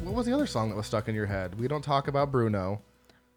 [0.00, 1.58] which what was the other song that was stuck in your head?
[1.58, 2.80] We don't talk about Bruno.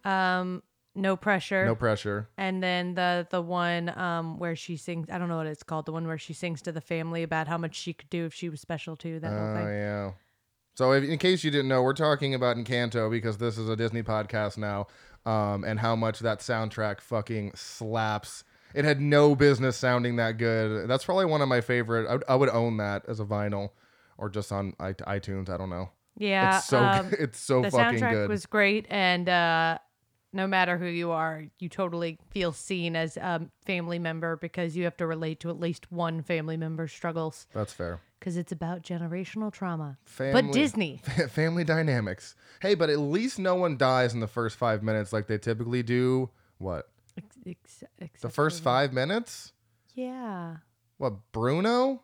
[0.04, 0.62] Um,
[0.94, 1.64] no pressure.
[1.64, 2.28] No pressure.
[2.36, 5.86] And then the the one um where she sings I don't know what it's called
[5.86, 8.34] the one where she sings to the family about how much she could do if
[8.34, 9.66] she was special too that whole Oh thing.
[9.68, 10.10] yeah.
[10.74, 13.76] So if, in case you didn't know, we're talking about Encanto because this is a
[13.76, 14.86] Disney podcast now,
[15.26, 18.42] um, and how much that soundtrack fucking slaps.
[18.74, 20.88] It had no business sounding that good.
[20.88, 22.08] That's probably one of my favorite.
[22.08, 23.70] I would, I would own that as a vinyl,
[24.16, 25.50] or just on i- iTunes.
[25.50, 25.90] I don't know.
[26.16, 27.18] Yeah, it's so um, good.
[27.20, 28.28] it's so the fucking soundtrack good.
[28.28, 29.78] was great and uh
[30.34, 34.84] no matter who you are you totally feel seen as a family member because you
[34.84, 38.00] have to relate to at least one family member's struggles That's fair.
[38.18, 42.34] because it's about generational trauma Family, but disney family dynamics.
[42.60, 45.82] Hey, but at least no one dies in the first five minutes like they typically
[45.82, 46.30] do.
[46.58, 46.88] What?
[47.46, 49.52] ex- ex- The first five minutes?
[49.94, 50.56] yeah
[50.96, 51.14] What?
[51.32, 52.02] Bruno?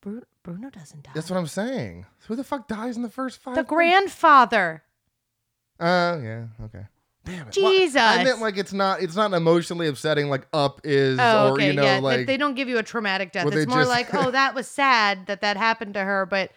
[0.00, 2.06] Bru- bruno doesn't die That's what I'm saying.
[2.26, 3.54] Who the fuck dies in the first five?
[3.54, 4.82] the grandfather
[5.78, 6.86] Uh, yeah, okay.
[7.24, 7.56] Damn it.
[7.60, 8.00] Well, Jesus.
[8.00, 11.66] I meant like it's not it's not emotionally upsetting like Up is Oh, or okay,
[11.66, 11.98] you know yeah.
[11.98, 13.44] like they, don't give you a traumatic death.
[13.44, 16.50] Well, It's more just- like, oh, that was sad that that happened to her, but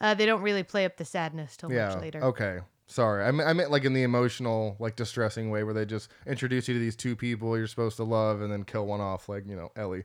[0.00, 1.88] uh, they don't really play up the sadness till yeah.
[1.90, 2.24] much later.
[2.24, 2.60] Okay.
[2.86, 3.24] Sorry.
[3.24, 6.68] I meant, I meant like in the emotional like distressing way where they just introduce
[6.68, 9.46] you to these two people you're supposed to love and then kill one off like,
[9.46, 10.04] you know, Ellie.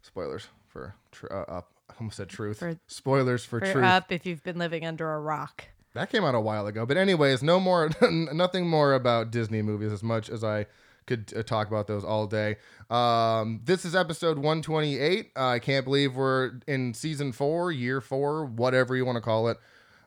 [0.00, 1.68] Spoilers for tr- uh, Up.
[2.02, 2.58] Almost said truth.
[2.58, 3.84] For- Spoilers for, For truth.
[3.84, 5.66] up if you've been living under a rock.
[5.94, 6.84] That came out a while ago.
[6.84, 10.66] But anyways, no more, nothing more about Disney movies as much as I
[11.06, 12.56] could uh, talk about those all day.
[12.90, 15.30] Um, this is episode 128.
[15.36, 19.46] Uh, I can't believe we're in season four, year four, whatever you want to call
[19.48, 19.58] it.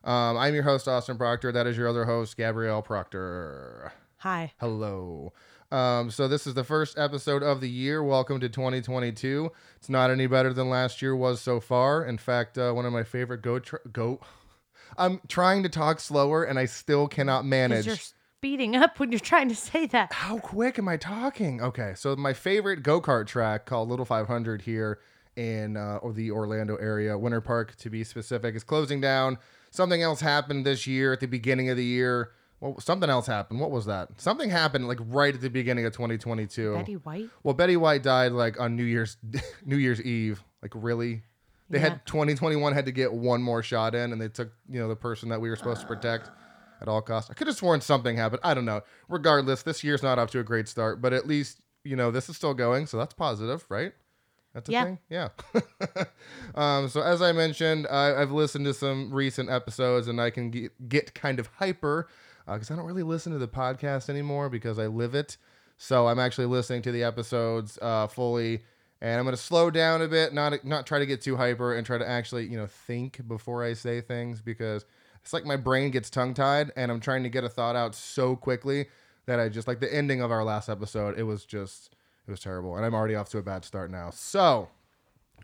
[0.04, 1.50] Um, I'm your host, Austin Proctor.
[1.50, 3.90] That is your other host, Gabrielle Proctor.
[4.18, 4.52] Hi.
[4.60, 5.32] Hello.
[5.72, 8.02] Um, so this is the first episode of the year.
[8.02, 9.50] Welcome to 2022.
[9.76, 12.04] It's not any better than last year was so far.
[12.04, 14.20] In fact, uh, one of my favorite go tr- go.
[14.96, 17.86] I'm trying to talk slower and I still cannot manage.
[17.86, 20.12] you're speeding up when you're trying to say that.
[20.12, 21.60] How quick am I talking?
[21.60, 25.00] Okay, so my favorite go kart track called Little 500 here
[25.34, 29.38] in uh, or the Orlando area, Winter Park to be specific, is closing down.
[29.70, 32.30] Something else happened this year at the beginning of the year.
[32.60, 33.60] Well, something else happened.
[33.60, 34.18] What was that?
[34.20, 36.74] Something happened like right at the beginning of 2022.
[36.74, 37.28] Betty White?
[37.42, 39.16] Well, Betty White died like on New Year's
[39.64, 40.42] New Year's Eve.
[40.62, 41.22] Like really?
[41.68, 41.90] They Yeah.
[41.90, 44.96] had 2021 had to get one more shot in, and they took you know the
[44.96, 46.30] person that we were supposed to protect
[46.80, 47.30] at all costs.
[47.30, 48.40] I could have sworn something happened.
[48.44, 48.82] I don't know.
[49.08, 52.28] Regardless, this year's not off to a great start, but at least you know this
[52.28, 53.92] is still going, so that's positive, right?
[54.54, 54.84] That's a Yeah.
[54.84, 54.98] thing.
[55.10, 55.28] Yeah.
[56.54, 60.50] um, so as I mentioned, I, I've listened to some recent episodes, and I can
[60.50, 62.08] get, get kind of hyper
[62.54, 65.36] because I don't really listen to the podcast anymore because I live it.
[65.76, 68.62] So I'm actually listening to the episodes uh, fully,
[69.00, 71.74] and I'm going to slow down a bit, not not try to get too hyper,
[71.74, 74.84] and try to actually you know think before I say things because
[75.20, 77.94] it's like my brain gets tongue tied, and I'm trying to get a thought out
[77.94, 78.86] so quickly
[79.26, 81.18] that I just like the ending of our last episode.
[81.18, 81.94] It was just
[82.26, 84.10] it was terrible, and I'm already off to a bad start now.
[84.10, 84.68] So.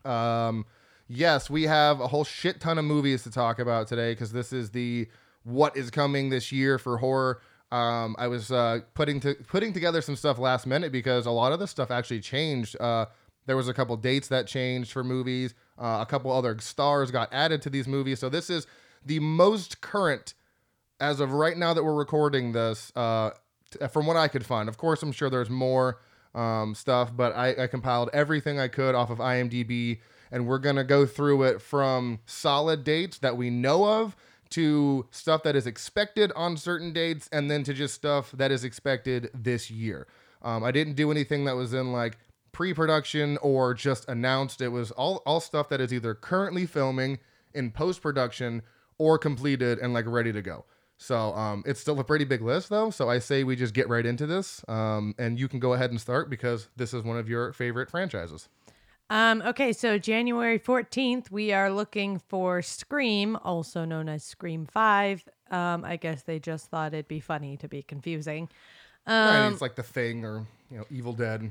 [0.04, 0.66] Um,
[1.08, 4.52] yes, we have a whole shit ton of movies to talk about today because this
[4.52, 5.08] is the
[5.44, 7.40] what is coming this year for horror.
[7.70, 11.52] Um, I was uh, putting to, putting together some stuff last minute because a lot
[11.52, 12.78] of this stuff actually changed.
[12.78, 13.06] Uh,
[13.46, 15.54] there was a couple dates that changed for movies.
[15.78, 18.20] Uh, a couple other stars got added to these movies.
[18.20, 18.66] So this is
[19.04, 20.34] the most current
[21.00, 23.30] as of right now that we're recording this, uh,
[23.70, 24.68] t- from what I could find.
[24.68, 25.98] Of course, I'm sure there's more
[26.34, 30.00] um, stuff, but I, I compiled everything I could off of IMDb,
[30.30, 34.16] and we're gonna go through it from solid dates that we know of
[34.52, 38.64] to stuff that is expected on certain dates, and then to just stuff that is
[38.64, 40.06] expected this year.
[40.42, 42.18] Um, I didn't do anything that was in like
[42.52, 44.60] pre-production or just announced.
[44.60, 47.18] It was all all stuff that is either currently filming,
[47.54, 48.62] in post-production,
[48.98, 50.64] or completed and like ready to go.
[50.98, 52.90] So um, it's still a pretty big list though.
[52.90, 55.90] So I say we just get right into this, um, and you can go ahead
[55.90, 58.48] and start because this is one of your favorite franchises.
[59.10, 65.24] Um, okay, so January 14th, we are looking for Scream, also known as Scream 5.
[65.50, 68.48] Um, I guess they just thought it'd be funny to be confusing.
[69.06, 71.50] Right, Um, it's like the Thing or you know Evil Dead.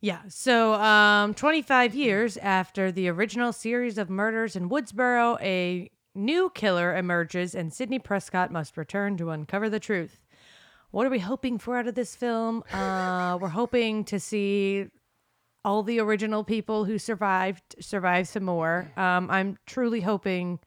[0.00, 0.20] Yeah.
[0.28, 6.96] So, um, 25 years after the original series of murders in Woodsboro, a new killer
[6.96, 10.22] emerges and Sidney Prescott must return to uncover the truth.
[10.92, 12.62] What are we hoping for out of this film?
[12.72, 14.86] Uh, we're hoping to see
[15.66, 18.90] all the original people who survived survive some more.
[18.96, 20.60] Um, I'm truly hoping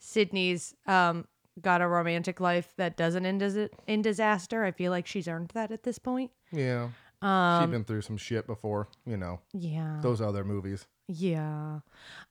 [0.00, 1.26] Sidney's um,
[1.60, 4.64] got a romantic life that doesn't end dis- in disaster.
[4.64, 6.30] I feel like she's earned that at this point.
[6.50, 6.88] Yeah,
[7.20, 8.88] Um, she's been through some shit before.
[9.06, 9.98] You know Yeah.
[10.02, 10.86] those other movies.
[11.08, 11.80] Yeah.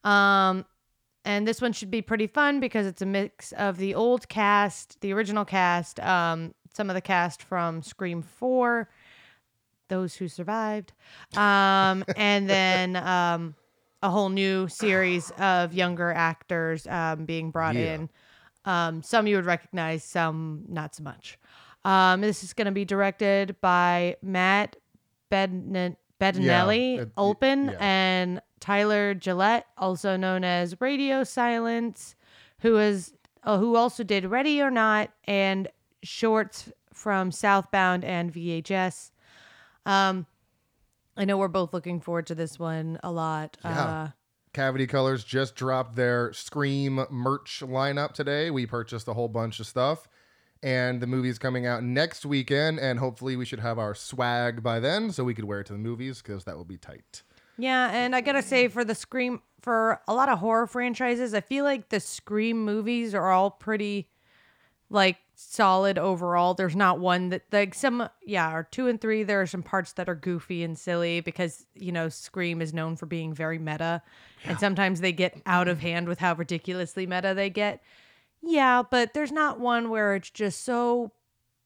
[0.04, 0.66] Um
[1.24, 5.00] and this one should be pretty fun because it's a mix of the old cast,
[5.02, 8.90] the original cast, um, some of the cast from Scream 4,
[9.92, 10.94] those who survived,
[11.38, 13.54] um, and then um,
[14.02, 17.94] a whole new series of younger actors um, being brought Yeah.
[17.96, 18.10] in.
[18.66, 21.38] Um, some you would recognize, some not so much.
[21.84, 24.78] Um, this is going to be directed by Matt
[25.30, 27.10] Bedn- Bettinelli it-
[27.72, 27.78] yeah.
[27.80, 32.16] and Tyler Gillett, also known as Radio Silence,
[32.60, 35.68] who is uh, who also did Ready or Not and
[36.04, 39.10] shorts from Southbound and VHS.
[39.86, 40.26] Um,
[41.18, 43.58] I know we're both looking forward to this one a lot.
[43.64, 43.86] Yeah.
[43.86, 44.08] Uh,
[44.54, 48.52] Cavity Colors just dropped their Scream merch lineup today.
[48.52, 50.08] We purchased a whole bunch of stuff.
[50.64, 54.80] And the movie's coming out next weekend, and hopefully we should have our swag by
[54.80, 57.24] then so we could wear it to the movies because that will be tight.
[57.58, 61.42] Yeah, and I gotta say, for the Scream, for a lot of horror franchises, I
[61.42, 64.10] feel like the Scream movies are all pretty,
[64.92, 66.54] like, solid overall.
[66.54, 69.94] There's not one that, like, some, yeah, or two and three, there are some parts
[69.94, 74.02] that are goofy and silly because, you know, Scream is known for being very meta.
[74.46, 77.82] And sometimes they get out of hand with how ridiculously meta they get.
[78.42, 81.12] Yeah, but there's not one where it's just so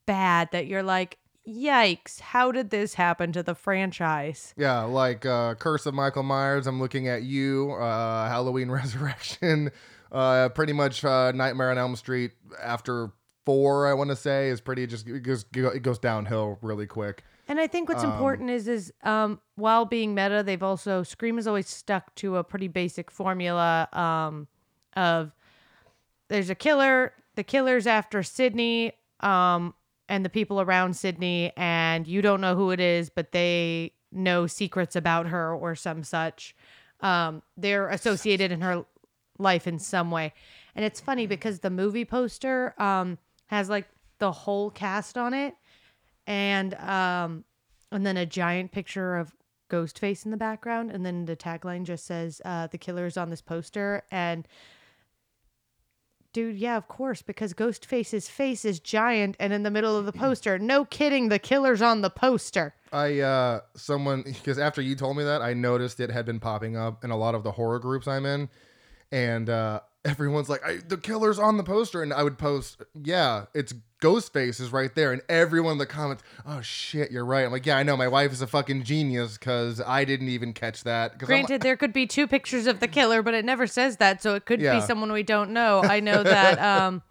[0.06, 1.18] bad that you're like,
[1.48, 4.54] yikes, how did this happen to the franchise?
[4.58, 9.72] Yeah, like uh, Curse of Michael Myers, I'm looking at you, uh, Halloween Resurrection,
[10.12, 12.32] uh, pretty much uh, Nightmare on Elm Street
[12.62, 13.12] after
[13.46, 17.24] four, I want to say, is pretty just, it goes, it goes downhill really quick.
[17.48, 21.46] And I think what's important is is um, while being meta, they've also Scream has
[21.46, 24.48] always stuck to a pretty basic formula um,
[24.96, 25.32] of
[26.28, 29.76] there's a killer, the killer's after Sidney, um,
[30.10, 34.48] and the people around Sidney, and you don't know who it is, but they know
[34.48, 36.56] secrets about her or some such.
[37.02, 38.86] Um, they're associated in her
[39.38, 40.34] life in some way.
[40.76, 43.88] And it's funny because the movie poster um, has like
[44.20, 45.56] the whole cast on it.
[46.28, 47.46] And um
[47.92, 49.36] and then a giant picture of
[49.70, 50.92] Ghostface in the background.
[50.92, 54.04] And then the tagline just says uh the killer's on this poster.
[54.12, 54.48] And
[56.34, 60.12] dude yeah of course because Ghostface's face is giant and in the middle of the
[60.12, 60.60] poster.
[60.60, 62.74] No kidding the killer's on the poster.
[62.92, 66.76] I uh someone because after you told me that I noticed it had been popping
[66.76, 68.50] up in a lot of the horror groups I'm in,
[69.12, 73.46] and uh everyone's like, I, "The killer's on the poster," and I would post, "Yeah,
[73.54, 77.52] it's Ghostface is right there," and everyone in the comments, "Oh shit, you're right." I'm
[77.52, 77.98] like, "Yeah, I know.
[77.98, 81.12] My wife is a fucking genius because I didn't even catch that.
[81.14, 83.98] I'm like- Granted, there could be two pictures of the killer, but it never says
[83.98, 84.80] that, so it could Yeah.
[84.80, 85.82] be someone we don't know.
[85.82, 87.02] I know that um,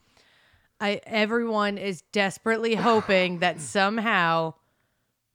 [0.81, 4.55] I everyone is desperately hoping that somehow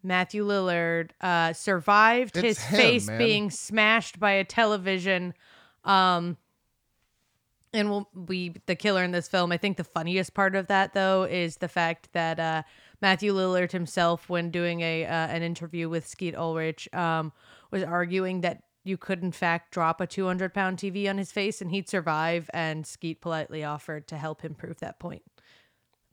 [0.02, 3.18] Matthew Lillard uh, survived It's his him, face man.
[3.18, 5.34] being smashed by a television.
[5.84, 6.38] Um,
[7.74, 9.52] and will be the killer in this film.
[9.52, 12.64] I think the funniest part of that, though, is the fact that uh,
[13.02, 17.32] Matthew Lillard himself, when doing a uh, an interview with Skeet Ulrich, um,
[17.72, 21.62] was arguing that you could, in fact, drop a 200 pound TV on his face
[21.62, 22.50] and he'd survive.
[22.54, 25.24] And Skeet politely offered to help him prove that point.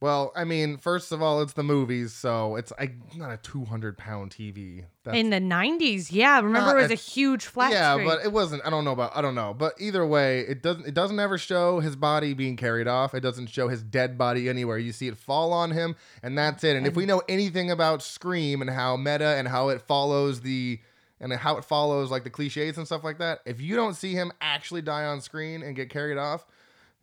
[0.07, 3.99] Well, I mean, first of all, it's the movies, so it's I not a 200
[3.99, 4.85] pound TV.
[5.03, 8.07] That's In the 90s, yeah, remember it was a- a huge flat yeah, screen.
[8.07, 8.65] but it wasn't.
[8.65, 9.17] I don't know about.
[9.17, 9.53] I don't know.
[9.53, 10.87] But either way, it doesn't.
[10.87, 13.15] It doesn't ever show his body being carried off.
[13.15, 14.79] It doesn't show his dead body anywhere.
[14.79, 16.77] You see it fall on him, and that's it.
[16.77, 20.79] And if we know anything about Scream and how meta and how it follows the
[21.21, 24.13] and how it follows like the cliches and stuff like that, if you don't see
[24.13, 26.47] him actually die on screen and get carried off,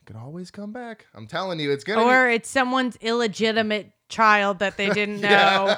[0.06, 1.06] can always come back.
[1.16, 2.02] I'm telling you, it's gonna.
[2.04, 5.76] or it's someone's illegitimate child that they didn't know.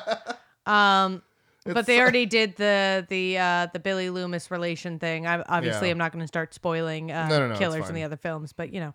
[0.65, 1.21] Um,
[1.65, 5.25] but they already did the the uh, the Billy Loomis relation thing.
[5.27, 5.91] I, obviously, Yeah.
[5.93, 8.53] I'm not going to start spoiling uh, No, no, no, killers in the other films,
[8.53, 8.93] but you know,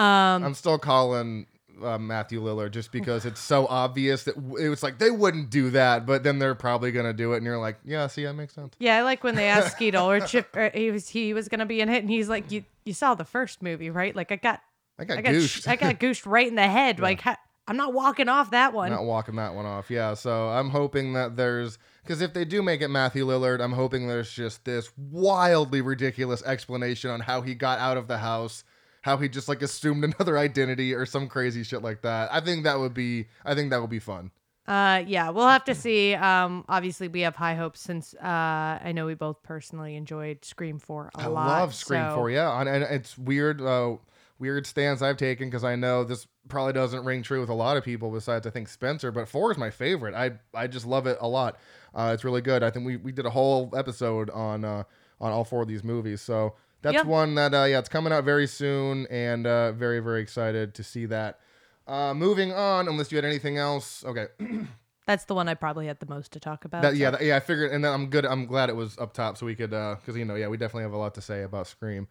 [0.00, 1.46] um, I'm still calling
[1.82, 5.50] uh, Matthew Lillard just because it's so obvious that w- it was like they wouldn't
[5.50, 8.34] do that, but then they're probably gonna do it, and you're like, yeah, see, that
[8.34, 8.74] makes sense.
[8.78, 11.60] yeah, I like when they asked Skeet Ulrich if uh, he was he was going
[11.60, 14.14] to be in it, and he's like, "You you saw the first movie, right?
[14.14, 14.60] Like I got
[14.98, 15.66] I got, I got goosed.
[15.68, 17.00] I got goosed right in the head.
[17.00, 19.90] Like ha- I'm not walking off that one." not walking that one off.
[19.90, 23.72] Yeah, so I'm hoping that there's because if they do make it Matthew Lillard, I'm
[23.72, 28.62] hoping there's just this wildly ridiculous explanation on how he got out of the house,
[29.04, 32.32] how he just like assumed another identity or some crazy shit like that.
[32.32, 34.30] I think that would be I think that would be fun.
[34.66, 36.14] Uh, yeah, we'll have to see.
[36.14, 40.78] Um, obviously, we have high hopes since uh, I know we both personally enjoyed Scream
[40.78, 41.48] Four a I lot.
[41.48, 42.58] I love Scream so- 4, yeah.
[42.58, 43.96] And, and it's weird, uh,
[44.38, 47.76] weird stance I've taken because I know this probably doesn't ring true with a lot
[47.76, 50.14] of people besides I think Spencer, but 4 is my favorite.
[50.14, 51.58] I I just love it a lot.
[51.94, 52.62] Uh, it's really good.
[52.62, 54.84] I think we, we did a whole episode on uh,
[55.20, 56.22] on all four of these movies.
[56.22, 56.54] So
[56.84, 57.06] that's Yep.
[57.06, 60.84] one that uh, yeah, it's coming out very soon, and uh, very very excited to
[60.84, 61.40] see that.
[61.86, 64.04] Uh, moving on, unless you had anything else.
[64.04, 64.26] Okay,
[65.06, 66.80] That's the one I probably had the most to talk about.
[66.82, 67.36] that, yeah, that, yeah.
[67.36, 68.24] I figured, and then I'm good.
[68.24, 70.84] I'm glad it was up top, so we could, because you know, yeah, we definitely
[70.84, 72.06] have a lot to say about Scream.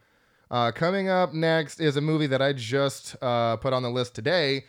[0.52, 4.14] Uh, coming up next is a movie that I just uh, put on the list
[4.14, 4.66] today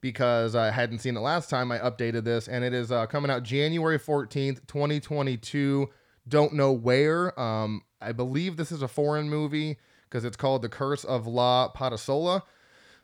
[0.00, 1.72] because I hadn't seen it last time.
[1.72, 5.88] I updated this, and it is uh, coming out January 14th, 2022.
[6.28, 7.38] Don't know where.
[7.40, 11.72] Um, I believe this is a foreign movie because it's called The Curse of La
[11.72, 12.42] Patasola.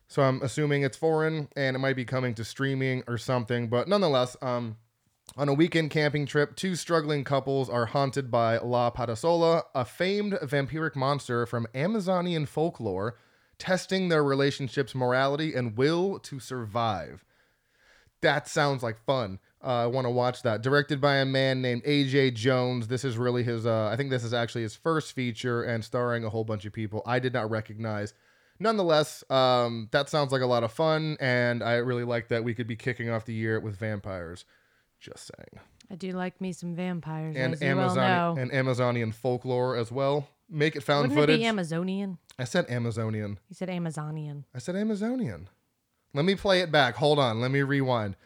[0.08, 3.68] So I'm assuming it's foreign and it might be coming to streaming or something.
[3.68, 4.76] But nonetheless, um,
[5.36, 10.32] on a weekend camping trip, two struggling couples are haunted by La Patasola, a famed
[10.42, 13.16] vampiric monster from Amazonian folklore,
[13.58, 17.24] testing their relationship's morality and will to survive.
[18.20, 19.38] That sounds like fun.
[19.62, 20.62] Uh, I want to watch that.
[20.62, 22.88] Directed by a man named AJ Jones.
[22.88, 26.24] This is really his, uh, I think this is actually his first feature and starring
[26.24, 28.14] a whole bunch of people I did not recognize.
[28.58, 32.54] Nonetheless, um, that sounds like a lot of fun, and I really like that we
[32.54, 34.44] could be kicking off the year with vampires.
[34.98, 39.90] Just saying I do like me some vampires, and you well and Amazonian folklore as
[39.90, 40.28] well.
[40.48, 41.40] Make it found Wouldn't it footage.
[41.40, 42.18] be Amazonian?
[42.38, 43.38] I said Amazonian.
[43.48, 44.44] You said Amazonian.
[44.54, 45.48] I said Amazonian.
[46.12, 46.96] Let me play it back.
[46.96, 47.40] Hold on.
[47.40, 48.16] Let me rewind.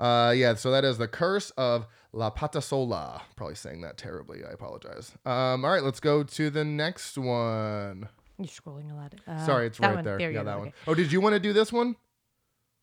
[0.00, 0.54] Uh, yeah.
[0.54, 3.20] So that is the curse of La Patasola.
[3.36, 4.40] Probably saying that terribly.
[4.48, 5.12] I apologize.
[5.24, 5.82] Um, all right.
[5.82, 8.08] Let's go to the next one.
[8.38, 9.14] You're scrolling a lot.
[9.28, 10.04] Uh, Sorry, it's right one.
[10.04, 10.18] there.
[10.18, 10.60] you yeah, go, that okay.
[10.60, 10.72] one.
[10.86, 11.94] Oh, did you want to do this one?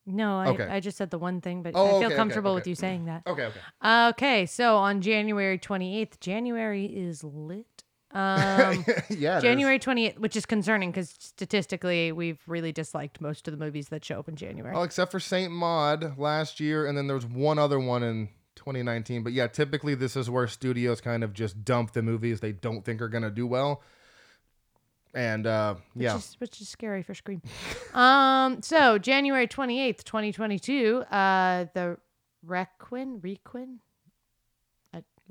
[0.06, 0.64] No, I, Okay.
[0.66, 2.70] I just said the one thing, but Oh, I feel okay, comfortable with okay.
[2.70, 3.22] you saying that.
[3.26, 3.42] Okay.
[3.46, 3.60] Okay.
[3.84, 7.77] Okay, so on January 28th, January is lit.
[8.12, 9.40] Um, yeah.
[9.40, 14.04] January 28th, which is concerning because statistically, we've really disliked most of the movies that
[14.04, 14.74] show up in January.
[14.74, 19.22] Oh, except for Saint Maud last year, and then there's one other one in 2019.
[19.22, 22.84] But yeah, typically this is where studios kind of just dump the movies they don't
[22.84, 23.82] think are gonna do well.
[25.14, 27.42] And uh, yeah, Which is, which is scary for Scream.
[27.94, 31.96] um, so January 28th, 2022, uh, the
[32.46, 33.78] Requin, Requin,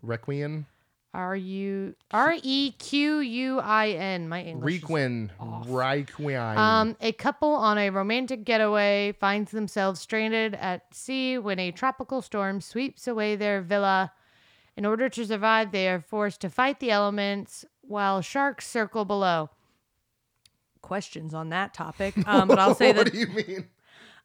[0.01, 0.65] Requiem,
[1.13, 4.29] R U R E Q U I N.
[4.29, 4.75] My English.
[4.75, 5.65] is Requiem, off.
[5.67, 6.57] Requiem.
[6.57, 12.21] Um, a couple on a romantic getaway finds themselves stranded at sea when a tropical
[12.21, 14.11] storm sweeps away their villa.
[14.75, 19.49] In order to survive, they are forced to fight the elements while sharks circle below.
[20.81, 23.05] Questions on that topic, um, but I'll say that.
[23.05, 23.65] what do you mean?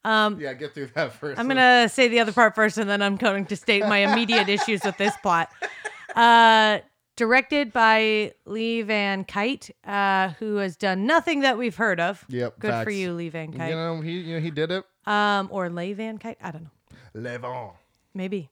[0.05, 1.41] um, Yeah, get through that first.
[1.41, 4.51] I'm gonna say the other part first, and then I'm going to state my immediate
[4.51, 5.49] issues with this plot.
[6.17, 6.79] Uh,
[7.17, 12.25] directed by Lee Van Kite, uh, who has done nothing that we've heard of.
[12.29, 13.71] Yep, Good for you, Lee Van Kite.
[13.71, 14.85] You know, he you know he did it.
[15.07, 16.39] Um, or Lee Van Kite.
[16.43, 16.71] I don't know.
[17.15, 17.75] Levon.
[18.15, 18.51] Maybe.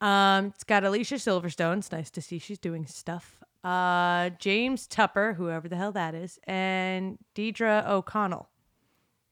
[0.00, 1.78] Um, it's got Alicia Silverstone.
[1.78, 3.38] It's nice to see she's doing stuff.
[3.64, 8.48] Uh, James Tupper, whoever the hell that is, and Deidre O'Connell.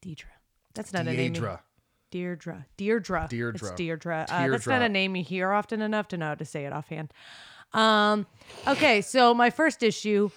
[0.04, 0.24] Deidre.
[0.74, 1.34] That's not a name.
[1.34, 1.60] Deidre.
[2.10, 2.66] Deirdre.
[2.76, 3.26] Deirdre.
[3.28, 3.68] Deirdre.
[3.68, 4.26] It's Deirdre.
[4.28, 6.72] Uh, that's not a name you hear often enough to know how to say it
[6.72, 7.12] offhand.
[7.74, 8.26] Um,
[8.66, 10.30] okay, so my first issue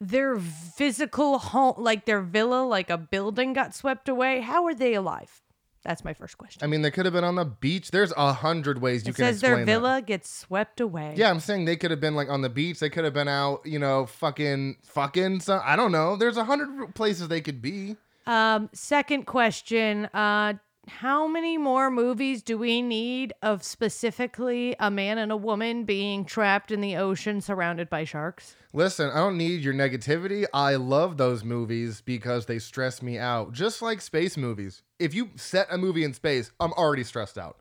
[0.00, 4.40] their physical home, like their villa, like a building got swept away.
[4.40, 5.42] How are they alive?
[5.84, 6.62] That's my first question.
[6.62, 7.90] I mean, they could have been on the beach.
[7.90, 9.72] There's a hundred ways you it can says explain their that.
[9.72, 11.14] villa gets swept away.
[11.16, 12.80] Yeah, I'm saying they could have been like on the beach.
[12.80, 15.40] They could have been out, you know, fucking, fucking.
[15.40, 16.16] So I don't know.
[16.16, 17.96] There's a hundred places they could be.
[18.26, 20.06] Um, second question.
[20.12, 20.54] Uh,
[20.88, 26.24] how many more movies do we need of specifically a man and a woman being
[26.24, 28.54] trapped in the ocean surrounded by sharks?
[28.72, 30.44] Listen, I don't need your negativity.
[30.52, 34.82] I love those movies because they stress me out, just like space movies.
[34.98, 37.58] If you set a movie in space, I'm already stressed out.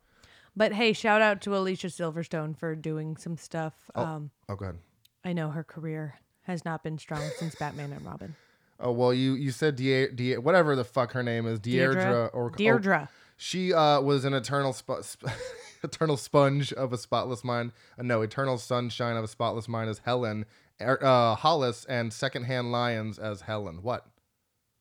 [0.56, 3.74] But hey, shout out to Alicia Silverstone for doing some stuff.
[3.96, 4.78] Um, Oh, go ahead.
[5.24, 8.36] I know her career has not been strong since Batman and Robin.
[8.80, 12.46] Oh well, you you said Die, Die whatever the fuck her name is, Deirdre, or
[12.46, 13.10] oh, Deirdre.
[13.36, 15.26] she uh, was an eternal sp- sp-
[15.84, 17.72] eternal sponge of a spotless mind.
[17.98, 20.46] Uh, no, eternal sunshine of a spotless mind as Helen,
[20.80, 23.82] er, uh, Hollis, and secondhand lions as Helen.
[23.82, 24.06] What?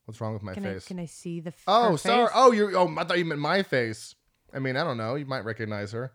[0.04, 0.84] What's wrong with my Can I face?
[0.86, 1.48] can I see the?
[1.48, 2.26] f- oh, sorry.
[2.26, 2.32] face?
[2.34, 2.76] Oh, you.
[2.76, 4.14] Oh, I thought you meant my face.
[4.52, 5.16] I mean, I don't know.
[5.16, 6.12] You might recognize her.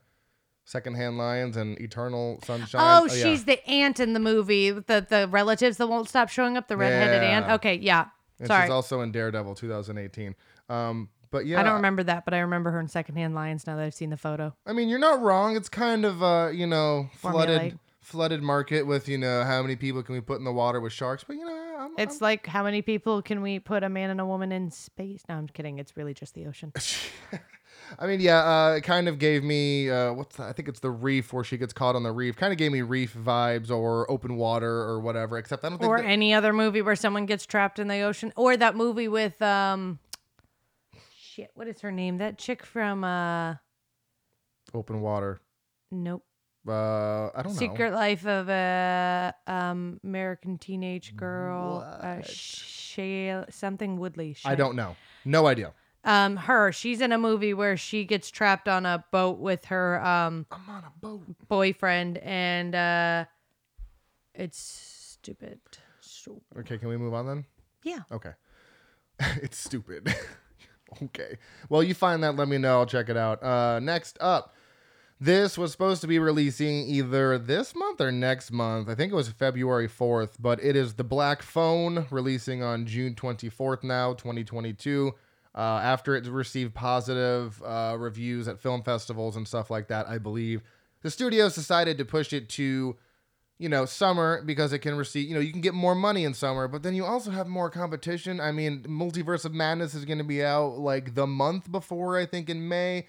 [0.64, 2.82] Secondhand lions and eternal sunshine.
[2.84, 3.24] Oh, yeah.
[3.24, 4.72] she's the aunt in the movie.
[4.72, 6.68] The the relatives that won't stop showing up.
[6.68, 7.48] The redheaded aunt.
[7.48, 7.56] Yeah.
[7.56, 8.06] Okay, yeah.
[8.40, 10.36] And Sorry, she's also in Daredevil 2018.
[10.70, 13.76] Um, but yeah, I don't remember that, but I remember her in Secondhand Lions now
[13.78, 14.54] that I've seen the photo.
[14.66, 15.56] I mean, you're not wrong.
[15.56, 17.80] It's kind of uh, you know, flooded Formulaic.
[18.02, 20.92] flooded market with, you know, how many people can we put in the water with
[20.92, 21.24] sharks?
[21.24, 24.20] But you know, I'm, It's like how many people can we put a man and
[24.20, 25.24] a woman in space?
[25.30, 25.80] No, I'm kidding.
[25.80, 26.74] It's really just the ocean.
[28.00, 30.48] I mean, yeah, uh, it kind of gave me uh, what's that?
[30.50, 32.36] I think it's the reef where she gets caught on the reef.
[32.36, 35.38] Kind of gave me reef vibes or open water or whatever.
[35.38, 38.00] Except I don't think or that- any other movie where someone gets trapped in the
[38.02, 40.00] ocean, or that movie with um,
[41.18, 42.18] shit, what is her name?
[42.18, 43.56] That chick from uh,
[44.74, 45.42] open water.
[45.92, 46.24] nope,
[46.68, 47.60] Uh, I don't know.
[47.60, 52.28] Secret Life of a um American Teenage Girl, uh, What?
[52.28, 54.36] Shay something Woodley.
[54.46, 54.96] I don't know.
[55.26, 55.74] No idea.
[56.04, 56.72] Um, her.
[56.72, 60.70] She's in a movie where she gets trapped on a boat with her um I'm
[60.70, 61.24] on a boat.
[61.48, 63.26] boyfriend, and uh,
[64.34, 65.60] it's stupid.
[66.58, 67.46] Okay, can we move on then?
[67.84, 68.00] yeah.
[68.12, 68.32] Okay.
[69.42, 70.14] it's stupid.
[71.04, 71.38] okay.
[71.70, 72.80] Well, you find that, let me know.
[72.80, 73.44] I'll check it out.
[73.44, 74.56] Uh, next up,
[75.20, 78.90] this was supposed to be releasing either this month or next month.
[78.90, 83.14] I think it was February 4th, but it is The Black Phone releasing on June
[83.16, 85.14] 24th now, 2022.
[85.54, 90.18] Uh, after it received positive uh, reviews at film festivals and stuff like that, I
[90.18, 90.62] believe
[91.02, 92.96] the studios decided to push it to
[93.62, 96.34] you know, summer because it can receive, you know, you can get more money in
[96.34, 98.42] summer, but then you also have more competition.
[98.42, 102.26] I mean, Multiverse of Madness is going to be out like the month before, I
[102.26, 103.08] think in May.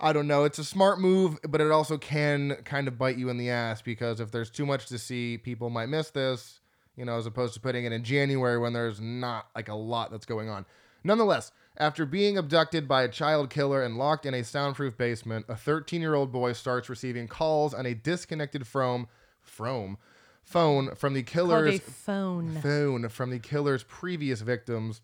[0.00, 0.42] I don't know.
[0.42, 3.80] It's a smart move, but it also can kind of bite you in the ass
[3.80, 6.58] because if there's too much to see, people might miss this,
[6.96, 10.10] you know, as opposed to putting it in January when there's not like a lot
[10.10, 10.66] that's going on.
[11.04, 15.56] Nonetheless, after being abducted by a child killer and locked in a soundproof basement, a
[15.56, 19.08] 13 year old boy starts receiving calls on a disconnected from
[19.40, 19.98] from
[20.42, 22.50] phone from the killer's phone.
[22.60, 25.00] phone from the killer's previous victims.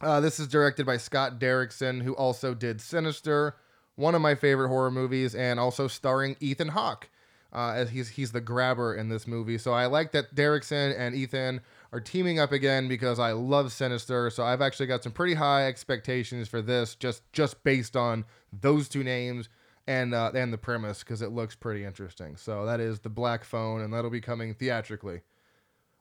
[0.00, 3.56] Uh, this is directed by Scott Derrickson, who also did Sinister,
[3.94, 7.08] one of my favorite horror movies, and also starring Ethan Hawke.
[7.54, 11.14] Uh, as he's he's the grabber in this movie, so I like that Derrickson and
[11.14, 11.60] Ethan
[11.92, 14.30] are teaming up again because I love Sinister.
[14.30, 18.88] So I've actually got some pretty high expectations for this, just just based on those
[18.88, 19.48] two names
[19.86, 22.36] and uh, and the premise because it looks pretty interesting.
[22.36, 25.20] So that is the Black Phone, and that'll be coming theatrically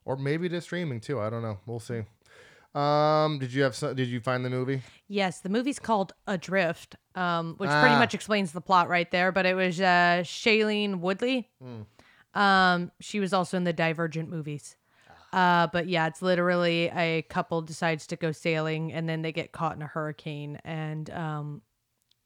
[0.05, 1.19] or maybe to streaming too.
[1.19, 1.59] I don't know.
[1.65, 2.03] We'll see.
[2.73, 4.81] Um, did you have some, did you find the movie?
[5.09, 7.99] Yes, the movie's called Adrift, um, which pretty Ah.
[7.99, 9.33] much explains the plot right there.
[9.33, 11.49] But it was uh, Shailene Woodley.
[12.33, 14.77] Um, she was also in the Divergent movies.
[15.33, 19.51] Uh, but yeah, it's literally a couple decides to go sailing and then they get
[19.51, 21.61] caught in a hurricane and um,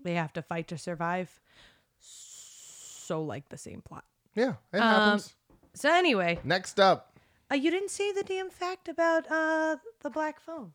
[0.04, 1.40] they have to fight to survive.
[2.00, 4.06] So like the same plot.
[4.34, 5.36] Yeah, it Um, happens.
[5.76, 7.20] So anyway, Next up,
[7.52, 10.74] uh, you didn't say the damn fact about uh the black phone.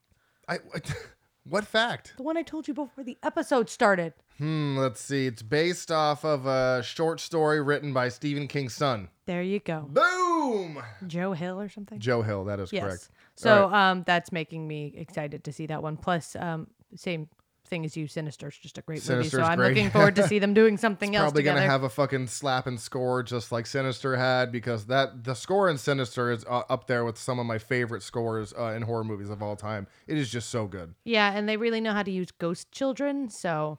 [0.49, 0.59] I
[1.45, 2.15] what fact?
[2.17, 4.13] The one I told you before the episode started.
[4.39, 5.27] Hmm, let's see.
[5.27, 9.09] It's based off of a short story written by Stephen King's son.
[9.27, 9.87] There you go.
[9.89, 10.83] Boom.
[11.07, 11.99] Joe Hill or something.
[11.99, 12.45] Joe Hill.
[12.45, 12.83] That is yes.
[12.83, 13.09] correct.
[13.37, 13.91] So right.
[13.91, 15.97] um, that's making me excited to see that one.
[15.97, 17.29] Plus, um, same
[17.71, 19.29] thing as you, Sinister's just a great movie.
[19.31, 19.69] So I'm great.
[19.69, 21.61] looking forward to see them doing something else Probably together.
[21.61, 25.71] gonna have a fucking slap and score just like Sinister had because that the score
[25.71, 29.05] in Sinister is uh, up there with some of my favorite scores uh, in horror
[29.05, 29.87] movies of all time.
[30.07, 30.95] It is just so good.
[31.05, 33.31] yeah, and they really know how to use ghost children.
[33.31, 33.79] So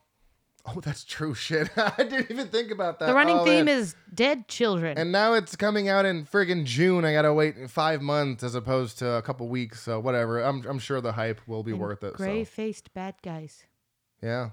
[0.63, 1.71] Oh, that's true shit.
[1.75, 3.07] I didn't even think about that.
[3.07, 3.79] the running Oh, theme man.
[3.79, 4.95] is dead children.
[4.95, 7.03] And now it's coming out in friggin' June.
[7.03, 9.81] I gotta wait five months as opposed to a couple weeks.
[9.81, 10.39] So whatever.
[10.39, 12.13] I'm I'm sure the hype will be worth it.
[12.13, 13.63] Gray So faced bad guys.
[14.21, 14.49] Yeah,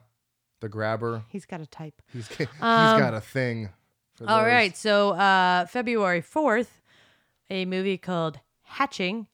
[0.61, 1.25] the grabber.
[1.29, 2.01] He's got a type.
[2.13, 3.71] He's he's Um, got a thing.
[4.17, 4.47] For All those.
[4.47, 6.69] right, so uh, February 4th,
[7.51, 9.29] a movie called Hatching.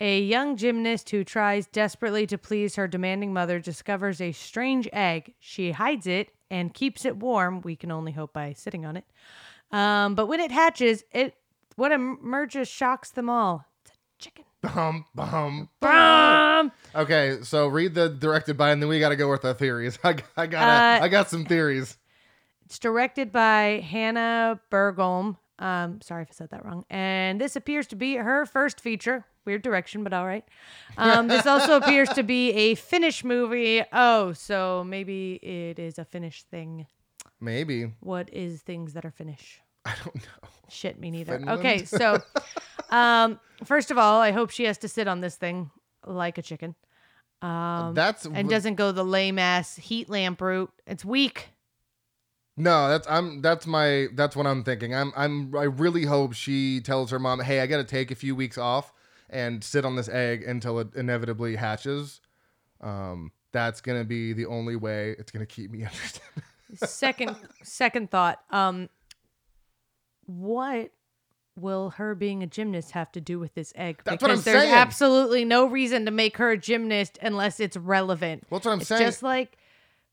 [0.00, 5.34] A young gymnast who tries desperately to please her demanding mother discovers a strange egg.
[5.40, 7.62] She hides it and keeps it warm.
[7.62, 9.04] We can only hope by sitting on it.
[9.72, 11.34] Um, but when it hatches, it
[11.74, 13.64] what emerges shocks them all.
[13.84, 14.44] It's a chicken.
[14.62, 15.68] Bum bum.
[15.80, 16.70] Brum!
[16.98, 19.96] Okay, so read the directed by, and then we gotta go with our theories.
[20.02, 20.62] I, I got
[21.00, 21.96] Uh, I got some theories.
[22.66, 25.36] It's directed by Hanna Bergholm.
[25.60, 26.84] Um, sorry if I said that wrong.
[26.90, 29.24] And this appears to be her first feature.
[29.44, 30.44] Weird direction, but all right.
[30.96, 33.82] Um, this also appears to be a Finnish movie.
[33.92, 36.86] Oh, so maybe it is a Finnish thing.
[37.40, 39.60] Maybe What is things that are Finnish?
[39.84, 40.48] I don't know.
[40.68, 41.38] Shit, me neither.
[41.38, 41.60] Finland?
[41.60, 42.20] Okay, so
[42.90, 45.70] um, first of all, I hope she has to sit on this thing
[46.04, 46.74] like a chicken.
[47.40, 50.72] Um, That's and doesn't go the lame ass heat lamp route.
[50.86, 51.50] It's weak.
[52.56, 54.92] No, that's I'm that's my that's what I'm thinking.
[54.92, 58.16] I'm I'm I really hope she tells her mom, "Hey, I got to take a
[58.16, 58.92] few weeks off
[59.30, 62.20] and sit on this egg until it inevitably hatches."
[62.80, 66.22] Um that's going to be the only way it's going to keep me interested.
[66.74, 68.88] second second thought um
[70.26, 70.90] what
[71.60, 74.44] will her being a gymnast have to do with this egg That's what I'm because
[74.44, 74.74] there's saying.
[74.74, 78.88] absolutely no reason to make her a gymnast unless it's relevant What's what I'm it's
[78.88, 79.02] saying?
[79.02, 79.58] just like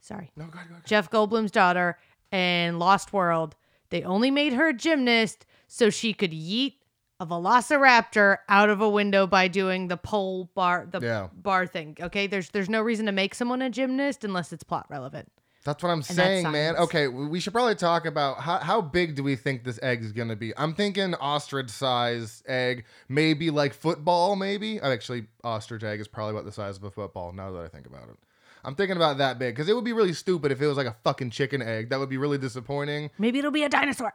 [0.01, 0.85] sorry, No, go ahead, go ahead.
[0.85, 1.97] Jeff Goldblum's daughter
[2.31, 3.55] in Lost World.
[3.89, 6.73] They only made her a gymnast so she could yeet
[7.19, 11.29] a velociraptor out of a window by doing the pole bar the Yeah.
[11.33, 11.95] bar thing.
[12.01, 15.31] Okay, there's there's no reason to make someone a gymnast unless it's plot relevant.
[15.65, 16.75] That's what I'm that's saying, man.
[16.75, 20.11] Okay, we should probably talk about how, how big do we think this egg is
[20.11, 20.55] going to be?
[20.55, 24.79] I'm thinking ostrich size egg, maybe like football, maybe.
[24.79, 27.87] Actually, ostrich egg is probably about the size of a football now that I think
[27.87, 28.17] about it.
[28.63, 30.87] I'm thinking about that big because it would be really stupid if it was like
[30.87, 31.89] a fucking chicken egg.
[31.89, 33.09] That would be really disappointing.
[33.17, 34.13] Maybe it'll be a dinosaur.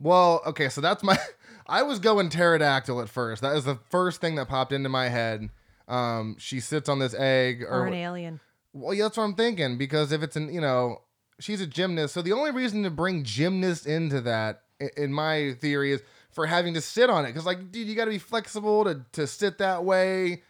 [0.00, 1.18] Well, okay, so that's my.
[1.66, 3.42] I was going pterodactyl at first.
[3.42, 5.50] That was the first thing that popped into my head.
[5.86, 8.40] Um, she sits on this egg, Or or an alien.
[8.78, 11.02] Well, yeah, that's what I'm thinking because if it's an, you know,
[11.40, 12.14] she's a gymnast.
[12.14, 14.62] So the only reason to bring gymnast into that,
[14.96, 17.28] in my theory, is for having to sit on it.
[17.28, 20.42] Because like, dude, you got to be flexible to to sit that way.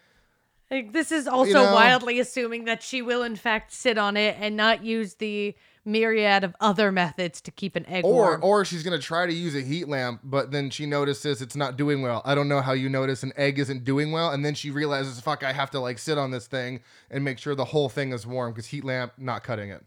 [0.71, 4.37] Like, this is also know- wildly assuming that she will in fact sit on it
[4.39, 5.55] and not use the
[5.89, 8.45] myriad of other methods to keep an egg Or warm.
[8.45, 11.77] or she's gonna try to use a heat lamp, but then she notices it's not
[11.77, 12.23] doing well.
[12.25, 15.19] I don't know how you notice an egg isn't doing well, and then she realizes,
[15.21, 18.13] fuck, I have to like sit on this thing and make sure the whole thing
[18.13, 19.85] is warm because heat lamp not cutting it.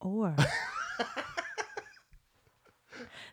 [0.00, 0.36] Or.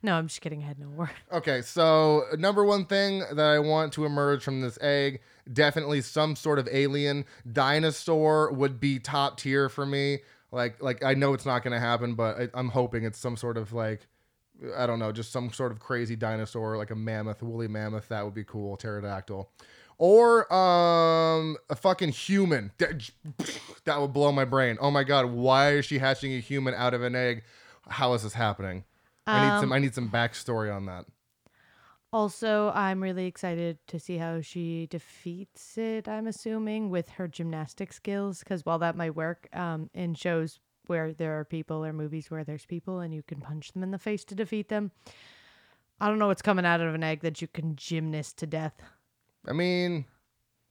[0.03, 0.63] no, I'm just kidding.
[0.63, 1.09] I had no word.
[1.31, 6.35] Okay, so number one thing that I want to emerge from this egg, definitely some
[6.35, 7.25] sort of alien.
[7.51, 10.19] Dinosaur would be top tier for me.
[10.51, 13.37] Like, like I know it's not going to happen, but I, I'm hoping it's some
[13.37, 14.07] sort of like,
[14.77, 18.09] I don't know, just some sort of crazy dinosaur, like a mammoth, woolly mammoth.
[18.09, 18.77] That would be cool.
[18.77, 19.49] Pterodactyl,
[19.97, 22.71] or um, a fucking human.
[22.77, 23.09] That,
[23.85, 24.77] that would blow my brain.
[24.81, 27.43] Oh my god, why is she hatching a human out of an egg?
[27.87, 28.83] How is this happening?
[29.27, 29.71] I need some.
[29.71, 31.05] I need some backstory on that.
[32.13, 36.09] Also, I'm really excited to see how she defeats it.
[36.09, 41.13] I'm assuming with her gymnastic skills, because while that might work um, in shows where
[41.13, 43.97] there are people or movies where there's people and you can punch them in the
[43.97, 44.91] face to defeat them,
[46.01, 48.73] I don't know what's coming out of an egg that you can gymnast to death.
[49.47, 50.03] I mean,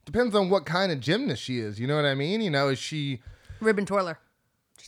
[0.05, 1.79] depends on what kind of gymnast she is.
[1.79, 2.41] You know what I mean?
[2.41, 3.21] You know, is she?
[3.61, 4.19] Ribbon twirler,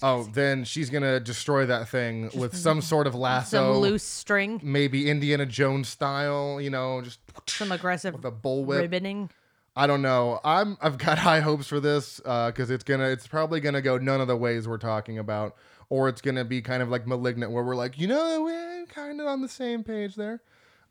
[0.02, 4.60] Oh, then she's gonna destroy that thing with some sort of lasso, some loose string,
[4.64, 6.60] maybe Indiana Jones style.
[6.60, 8.90] You know, just some aggressive with a bullwhip.
[8.90, 9.30] ribboning.
[9.76, 10.40] I don't know.
[10.44, 14.22] I'm I've got high hopes for this because it's gonna it's probably gonna go none
[14.22, 15.56] of the ways we're talking about,
[15.90, 19.20] or it's gonna be kind of like malignant where we're like, you know, we're kind
[19.20, 20.42] of on the same page there.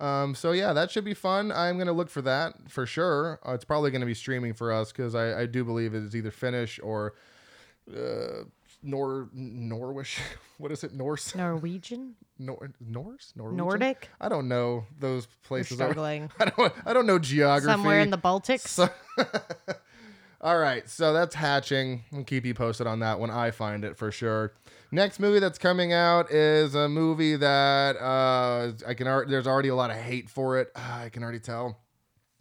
[0.00, 1.52] Um, so yeah, that should be fun.
[1.52, 3.38] I'm gonna look for that for sure.
[3.46, 6.16] Uh, it's probably gonna be streaming for us because I, I do believe it is
[6.16, 7.14] either Finnish or
[7.96, 8.44] uh,
[8.83, 10.18] Nor Norwish.
[10.59, 10.95] What is it?
[10.95, 11.35] Norse?
[11.35, 13.33] Norwegian, Nor- Norse?
[13.35, 13.57] Norwegian?
[13.57, 15.77] Nordic, I don't know those You're places.
[15.77, 16.73] struggling I don't.
[16.87, 17.73] I don't know geography.
[17.73, 18.68] somewhere in the Baltics.
[18.68, 18.88] So,
[20.40, 22.03] all right, so that's hatching.
[22.12, 24.53] I'll keep you posted on that when I find it for sure.
[24.92, 29.07] Next movie that's coming out is a movie that uh, I can.
[29.07, 30.71] al- There's already a lot of hate for it.
[30.77, 31.79] Ah, I can already tell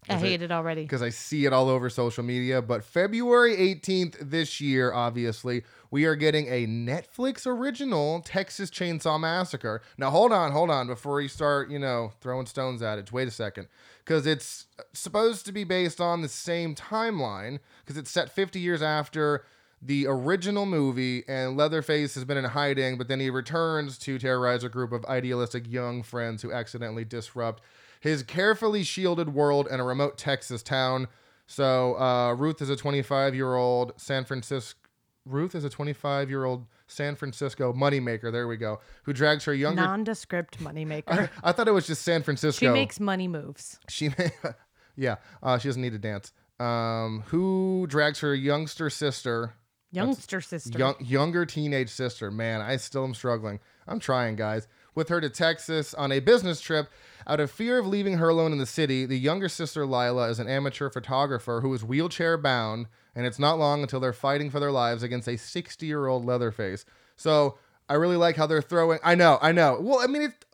[0.10, 0.82] I hate it already.
[0.82, 2.62] because I see it all over social media.
[2.62, 9.82] But February 18th this year, obviously, we are getting a Netflix original Texas Chainsaw Massacre.
[9.98, 13.12] Now, hold on, hold on, before you start, you know, throwing stones at it.
[13.12, 13.68] Wait a second.
[14.04, 18.82] Because it's supposed to be based on the same timeline, because it's set 50 years
[18.82, 19.44] after
[19.82, 24.64] the original movie, and Leatherface has been in hiding, but then he returns to terrorize
[24.64, 27.62] a group of idealistic young friends who accidentally disrupt
[28.00, 31.08] his carefully shielded world in a remote Texas town.
[31.48, 34.78] So uh, Ruth is a 25 year old San Francisco.
[35.26, 38.32] Ruth is a 25 year old San Francisco moneymaker.
[38.32, 38.80] There we go.
[39.04, 39.82] Who drags her younger.
[39.82, 41.04] Nondescript moneymaker.
[41.08, 42.66] I, I thought it was just San Francisco.
[42.66, 43.80] She makes money moves.
[43.90, 44.10] She,
[44.96, 46.34] yeah, uh, she doesn't need to dance.
[46.60, 49.54] Um, who drags her youngster sister,
[49.92, 50.78] Youngster sister.
[50.78, 52.32] young, younger teenage sister?
[52.32, 53.60] Man, I still am struggling.
[53.88, 54.68] I'm trying, guys.
[54.94, 56.90] With her to Texas on a business trip.
[57.28, 60.40] Out of fear of leaving her alone in the city, the younger sister Lila is
[60.40, 64.60] an amateur photographer who is wheelchair bound, and it's not long until they're fighting for
[64.60, 66.84] their lives against a 60 year old Leatherface.
[67.16, 69.00] So I really like how they're throwing.
[69.04, 69.78] I know, I know.
[69.80, 70.46] Well, I mean, it,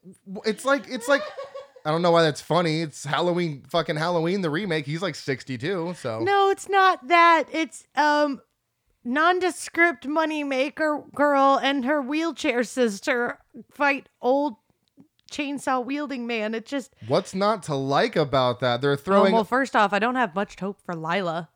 [0.45, 1.21] it's like it's like.
[1.85, 2.81] I don't know why that's funny.
[2.81, 4.85] It's Halloween, fucking Halloween, the remake.
[4.85, 6.19] He's like 62, so.
[6.19, 7.45] No, it's not that.
[7.53, 8.41] It's um
[9.07, 13.39] nondescript moneymaker girl and her wheelchair sister
[13.71, 14.55] fight old
[15.31, 16.53] chainsaw wielding man.
[16.53, 18.81] It just What's not to like about that?
[18.81, 21.49] They're oh, throwing well, first off, I don't have much hope for Lila.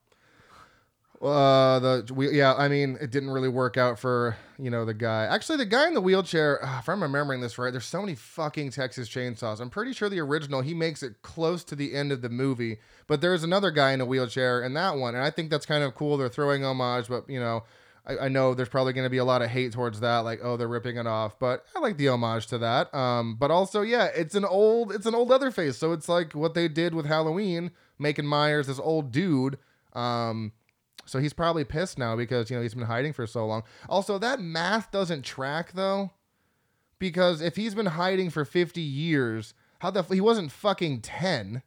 [1.22, 4.94] Uh, the we, yeah, I mean, it didn't really work out for you know the
[4.94, 5.26] guy.
[5.26, 8.16] Actually, the guy in the wheelchair, uh, if I'm remembering this right, there's so many
[8.16, 9.60] fucking Texas Chainsaws.
[9.60, 12.80] I'm pretty sure the original he makes it close to the end of the movie,
[13.06, 15.84] but there's another guy in a wheelchair in that one, and I think that's kind
[15.84, 16.18] of cool.
[16.18, 17.66] They're throwing homage, but you know,
[18.04, 20.40] I, I know there's probably going to be a lot of hate towards that, like
[20.42, 22.92] oh they're ripping it off, but I like the homage to that.
[22.96, 26.56] Um, but also yeah, it's an old it's an old Leatherface, so it's like what
[26.56, 29.60] they did with Halloween, making Myers this old dude.
[29.94, 30.54] Um,
[31.12, 33.64] so he's probably pissed now because you know he's been hiding for so long.
[33.90, 36.12] Also, that math doesn't track though,
[37.00, 41.64] because if he's been hiding for 50 years, how the f- he wasn't fucking 10.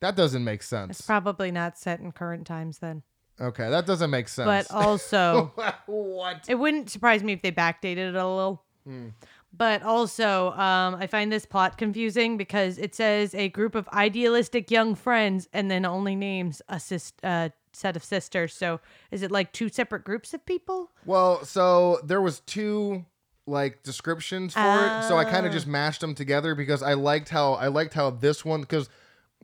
[0.00, 1.00] That doesn't make sense.
[1.00, 3.02] It's probably not set in current times then.
[3.38, 4.46] Okay, that doesn't make sense.
[4.46, 5.52] But also,
[5.86, 6.46] what?
[6.48, 8.62] it wouldn't surprise me if they backdated it a little.
[8.84, 9.08] Hmm.
[9.52, 14.70] But also, um, I find this plot confusing because it says a group of idealistic
[14.70, 18.54] young friends and then only names assist uh, set of sisters.
[18.54, 20.90] So is it like two separate groups of people?
[21.04, 23.04] Well, so there was two
[23.46, 25.54] like descriptions for it, so I kind of Ah.
[25.54, 28.88] just mashed them together because I liked how I liked how this one because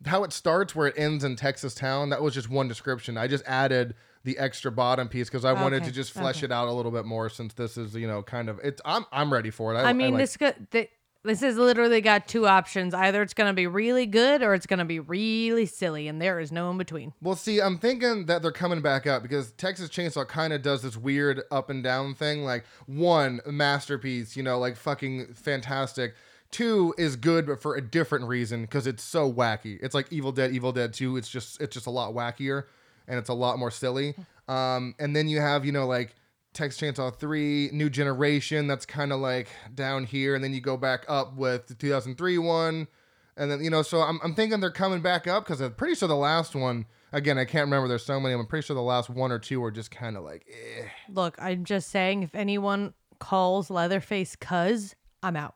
[0.06, 2.10] how it starts where it ends in Texas town.
[2.10, 3.16] That was just one description.
[3.16, 6.46] I just added the extra bottom piece because I wanted to just flesh okay.
[6.46, 9.04] it out a little bit more since this is you know kind of it's I'm
[9.12, 9.78] I'm ready for it.
[9.78, 10.90] I, I mean, like- this go- th-
[11.24, 12.94] this has literally got two options.
[12.94, 16.20] Either it's going to be really good or it's going to be really silly, and
[16.20, 17.12] there is no in between.
[17.22, 20.82] Well, see, I'm thinking that they're coming back up because Texas Chainsaw kind of does
[20.82, 22.44] this weird up and down thing.
[22.44, 26.14] Like, one, masterpiece, you know, like fucking fantastic.
[26.50, 29.78] Two is good, but for a different reason because it's so wacky.
[29.82, 31.16] It's like Evil Dead, Evil Dead Two.
[31.16, 32.64] It's just, it's just a lot wackier,
[33.08, 34.14] and it's a lot more silly.
[34.48, 36.16] Um, and then you have, you know, like
[36.52, 40.34] Texas Chainsaw 3, New Generation, that's kind of like down here.
[40.34, 42.88] And then you go back up with the 2003 one.
[43.36, 45.94] And then, you know, so I'm, I'm thinking they're coming back up because I'm pretty
[45.94, 47.88] sure the last one, again, I can't remember.
[47.88, 48.34] There's so many.
[48.34, 50.88] I'm pretty sure the last one or two were just kind of like, eh.
[51.08, 55.54] Look, I'm just saying, if anyone calls Leatherface cuz, I'm out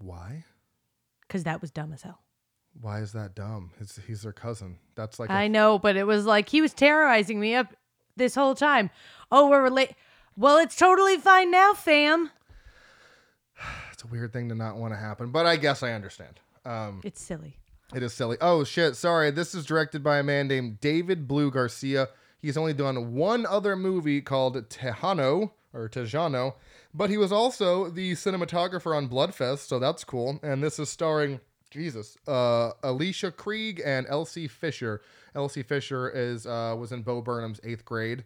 [0.00, 0.44] Why?
[1.28, 2.20] because that was dumb as hell.
[2.80, 3.70] Why is that dumb?
[3.80, 4.78] It's, he's their cousin.
[4.96, 7.74] That's like, I know, but it was like he was terrorizing me up
[8.16, 8.90] this whole time.
[9.30, 9.94] Oh, we're related.
[10.36, 12.30] Well, it's totally fine now, fam.
[13.92, 16.40] it's a weird thing to not want to happen, but I guess I understand.
[16.64, 17.58] Um, It's silly.
[17.94, 18.38] It is silly.
[18.40, 18.96] Oh shit!
[18.96, 19.30] Sorry.
[19.30, 22.08] This is directed by a man named David Blue Garcia.
[22.40, 26.54] He's only done one other movie called Tejano or Tejano,
[26.94, 30.40] but he was also the cinematographer on Bloodfest, so that's cool.
[30.42, 31.40] And this is starring
[31.70, 35.02] Jesus, uh, Alicia Krieg and Elsie Fisher.
[35.34, 38.24] Elsie Fisher is uh, was in Bo Burnham's Eighth Grade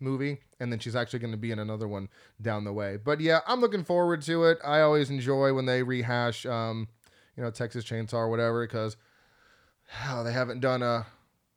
[0.00, 2.08] movie, and then she's actually going to be in another one
[2.40, 2.96] down the way.
[2.96, 4.58] But yeah, I'm looking forward to it.
[4.64, 6.88] I always enjoy when they rehash, um,
[7.36, 8.96] you know, Texas Chainsaw or whatever, because
[10.08, 11.06] oh, they haven't done a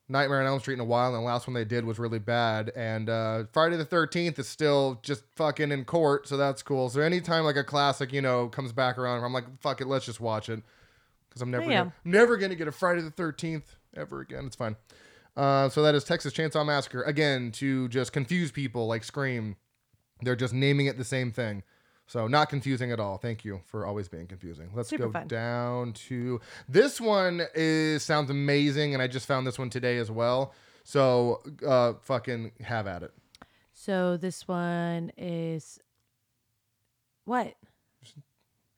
[0.10, 2.20] Nightmare on Elm Street in a while, and the last one they did was really
[2.20, 2.70] bad.
[2.76, 6.90] And uh, Friday the Thirteenth is still just fucking in court, so that's cool.
[6.90, 10.06] So anytime like a classic, you know, comes back around, I'm like, fuck it, let's
[10.06, 10.62] just watch it,
[11.30, 11.78] because I'm never Yeah.
[11.78, 14.46] gonna, never gonna get a Friday the Thirteenth ever again.
[14.46, 14.76] It's fine.
[15.36, 19.56] Uh, so that is Texas Chainsaw Massacre again to just confuse people like Scream.
[20.22, 21.64] They're just naming it the same thing.
[22.08, 23.18] So not confusing at all.
[23.18, 24.72] Thank you for always being confusing.
[24.74, 25.28] Let's Super go fun.
[25.28, 30.12] down to this one is sounds amazing and I just found this one today as
[30.12, 30.54] well.
[30.84, 33.14] So uh fucking have at it.
[33.72, 35.80] So this one is
[37.24, 37.56] what?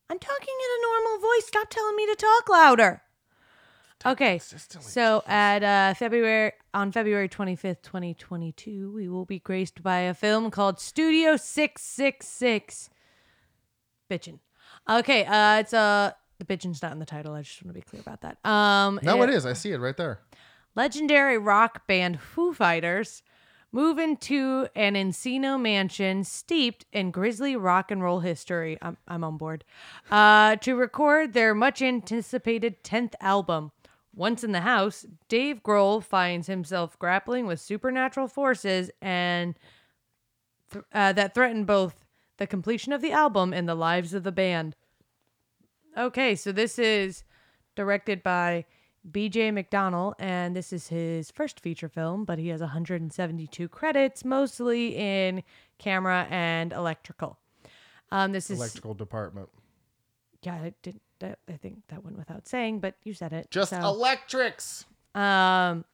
[0.09, 1.47] I'm talking in a normal voice.
[1.47, 3.01] Stop telling me to talk louder.
[4.05, 4.33] Okay.
[4.39, 4.89] Consistently.
[4.91, 10.51] So at uh, February on February 25th, 2022, we will be graced by a film
[10.51, 12.89] called Studio 666.
[14.09, 14.39] Bitchin'.
[14.89, 17.33] Okay, uh it's uh the bitchin's not in the title.
[17.33, 18.37] I just want to be clear about that.
[18.47, 19.45] Um No, it- it is.
[19.45, 20.19] I see it right there.
[20.75, 23.21] legendary rock band Foo Fighters
[23.71, 28.77] move into an Encino mansion steeped in grisly rock and roll history.
[28.81, 29.63] I'm, I'm on board.
[30.11, 33.71] Uh, to record their much anticipated 10th album.
[34.15, 39.56] Once in the house, Dave Grohl finds himself grappling with supernatural forces and
[40.71, 42.06] th- uh, that threaten both
[42.38, 44.76] the completion of the album and the lives of the band.
[45.97, 47.23] Okay, so this is
[47.76, 48.65] directed by
[49.10, 54.95] BJ McDonnell, and this is his first feature film, but he has 172 credits, mostly
[54.95, 55.43] in
[55.78, 57.38] camera and electrical.
[58.12, 59.49] Um, this is Electrical department.
[60.43, 60.99] yeah, I did.
[61.19, 63.49] That, I think that went without saying, but you said it.
[63.52, 63.78] Just so.
[63.80, 64.86] electrics.
[65.15, 65.86] um,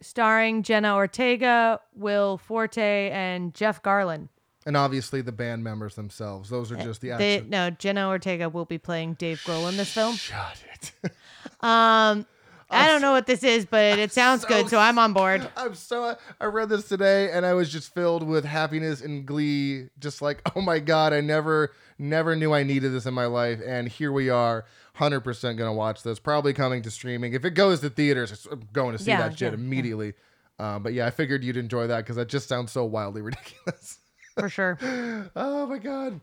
[0.00, 4.28] starring Jenna Ortega, Will Forte, and Jeff Garlin.
[4.66, 6.48] And obviously the band members themselves.
[6.50, 7.50] Those are just the They, action.
[7.50, 10.16] no, Jenna Ortega will be playing Dave Grohl in this film.
[10.16, 10.92] Shut it.
[11.60, 12.26] Um,
[12.70, 15.48] I don't know what this is, but it sounds so good, so I'm on board.
[15.56, 19.88] I'm so I read this today and I was just filled with happiness and glee.
[19.98, 23.60] Just like, oh my god, I never never knew I needed this in my life,
[23.64, 26.18] and here we are, hundred percent gonna watch this.
[26.18, 27.32] Probably coming to streaming.
[27.34, 29.64] If it goes to theaters, I'm going to see Yeah, that shit yeah, yeah.
[29.64, 30.14] immediately.
[30.58, 33.98] Um, but yeah, I figured you'd enjoy that because that just sounds so wildly ridiculous.
[34.38, 34.78] for sure.
[35.36, 36.20] oh my god.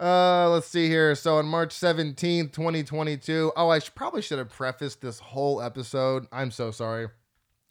[0.00, 1.16] Uh, let's see here.
[1.16, 3.52] So on March 17th, 2022.
[3.56, 6.26] Oh, I should, probably should have prefaced this whole episode.
[6.30, 7.08] I'm so sorry.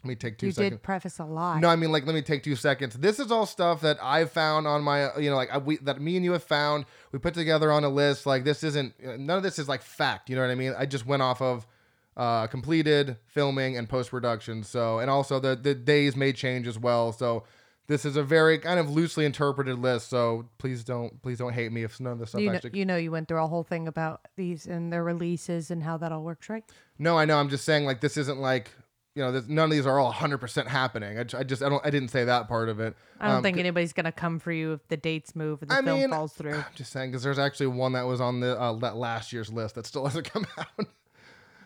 [0.08, 0.72] Let me take two You seconds.
[0.72, 1.60] did preface a lot.
[1.60, 2.96] No, I mean like let me take two seconds.
[2.96, 6.00] This is all stuff that I found on my you know like I, we that
[6.00, 6.86] me and you have found.
[7.12, 8.26] We put together on a list.
[8.26, 10.30] Like this isn't none of this is like fact.
[10.30, 10.74] You know what I mean?
[10.78, 11.67] I just went off of
[12.15, 14.63] uh, completed filming and post production.
[14.63, 17.12] So and also the the days may change as well.
[17.12, 17.43] So
[17.88, 20.10] this is a very kind of loosely interpreted list.
[20.10, 22.80] So please don't please don't hate me if none of this stuff you know, actually.
[22.80, 25.98] you know, you went through a whole thing about these and their releases and how
[25.98, 26.63] that all works, right?
[27.00, 27.38] No, I know.
[27.38, 28.72] I'm just saying like this isn't like.
[29.17, 31.17] You know, none of these are all 100% happening.
[31.17, 32.95] I just, I don't, I didn't say that part of it.
[33.19, 35.75] I don't Um, think anybody's gonna come for you if the dates move and the
[35.75, 36.53] I film mean, falls through.
[36.53, 39.51] I'm just saying because there's actually one that was on the uh, that last year's
[39.51, 40.86] list that still hasn't come out.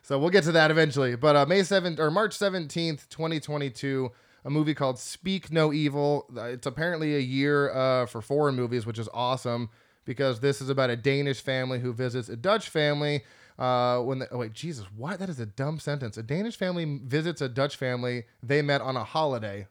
[0.01, 1.17] so we'll get to that eventually.
[1.17, 4.09] But uh, May 7th or March 17th, 2022,
[4.45, 6.27] a movie called Speak No Evil.
[6.35, 9.69] Uh, It's apparently a year uh, for foreign movies, which is awesome
[10.05, 13.23] because this is about a Danish family who visits a Dutch family.
[13.61, 15.19] Uh, when the, oh wait, Jesus, what?
[15.19, 16.17] That is a dumb sentence.
[16.17, 19.67] A Danish family visits a Dutch family they met on a holiday.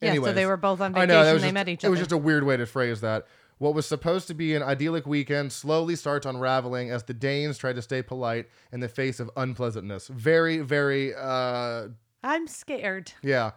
[0.00, 1.10] Yeah, so they were both on vacation.
[1.10, 1.88] I know they just, met each other.
[1.88, 3.26] it was just a weird way to phrase that.
[3.58, 7.72] What was supposed to be an idyllic weekend slowly starts unraveling as the Danes try
[7.72, 10.08] to stay polite in the face of unpleasantness.
[10.08, 11.88] Very, very, uh,
[12.24, 13.12] I'm scared.
[13.22, 13.52] yeah.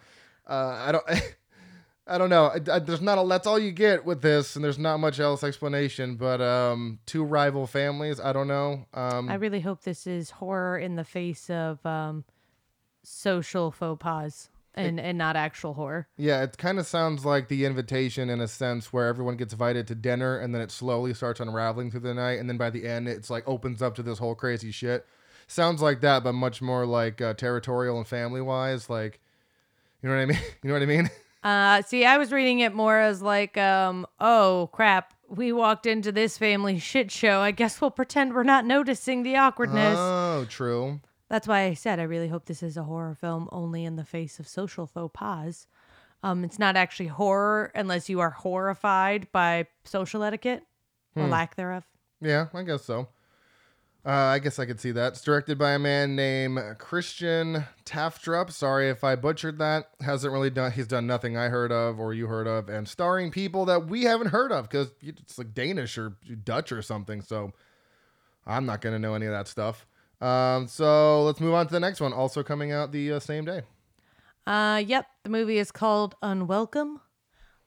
[0.48, 1.06] Uh, I don't,
[2.12, 2.46] I don't know.
[2.46, 3.28] I, I- there's not a.
[3.28, 6.16] That's all you get with this, and there's not much else explanation.
[6.16, 8.20] But um, two rival families.
[8.20, 8.86] I don't know.
[8.94, 12.26] Um, I really hope this is horror in the face of um,
[13.04, 16.08] social faux pas and, and not actual horror.
[16.18, 19.88] Yeah, it kind of sounds like the invitation in a sense where everyone gets invited
[19.88, 22.40] to dinner and then it slowly starts unraveling through the night.
[22.40, 25.06] And then by the end, it's like opens up to this whole crazy shit.
[25.48, 28.90] Sounds like that, but much more like uh, territorial and family wise.
[28.90, 29.20] Like,
[30.02, 30.40] you know what I mean?
[30.64, 31.10] You know what I mean?
[31.44, 36.12] Uh, see, I was reading it more as like, um, oh crap, we walked into
[36.12, 37.40] this family shit show.
[37.40, 39.98] I guess we'll pretend we're not noticing the awkwardness.
[39.98, 41.00] Oh, true.
[41.30, 44.04] That's why I said I really hope this is a horror film only in the
[44.04, 45.66] face of social faux pas.
[46.24, 50.64] Um, it's not actually horror unless you are horrified by social etiquette
[51.16, 51.84] or lack thereof.
[52.22, 53.08] Yeah, I guess so.
[54.04, 55.14] Uh, I guess I could see that.
[55.14, 58.52] It's directed by a man named Christian Tafdrup.
[58.52, 59.92] Sorry if I butchered that.
[60.02, 60.72] Hasn't really done.
[60.72, 64.04] He's done nothing I heard of or you heard of, and starring people that we
[64.04, 67.22] haven't heard of because it's like Danish or Dutch or something.
[67.22, 67.54] So
[68.48, 69.86] I'm not gonna know any of that stuff.
[70.20, 72.12] Um, so let's move on to the next one.
[72.12, 73.62] Also coming out the uh, same day.
[74.48, 77.02] Uh, yep, the movie is called Unwelcome.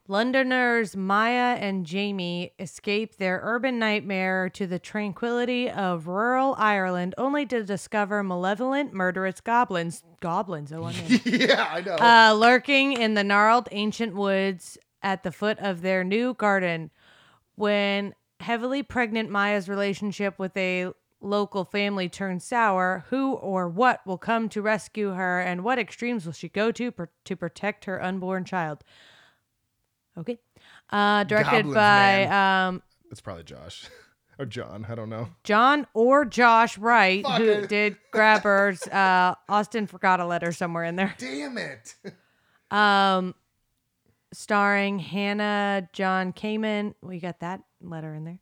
[0.07, 7.47] Londoners Maya and Jamie escape their urban nightmare to the tranquility of rural Ireland, only
[7.47, 10.03] to discover malevolent, murderous goblins.
[10.21, 11.21] Goblins, oh, I mean.
[11.25, 11.97] yeah, I know.
[11.97, 16.91] uh, lurking in the gnarled ancient woods at the foot of their new garden.
[17.55, 20.89] When heavily pregnant Maya's relationship with a
[21.23, 26.27] local family turns sour, who or what will come to rescue her, and what extremes
[26.27, 26.93] will she go to
[27.25, 28.85] to protect her unborn child?
[30.19, 30.39] Okay.
[30.91, 33.87] Uh, directed by um, it's probably Josh
[34.39, 34.87] or John.
[34.89, 35.29] I don't know.
[35.43, 37.69] John or Josh Wright, Fuck who it.
[37.69, 38.87] did Grabbers.
[38.93, 41.15] Uh, Austin forgot a letter somewhere in there.
[41.19, 41.95] Damn it.
[42.71, 43.35] Um,
[44.33, 46.95] starring Hannah John Kamen.
[47.03, 48.39] We got that letter in there.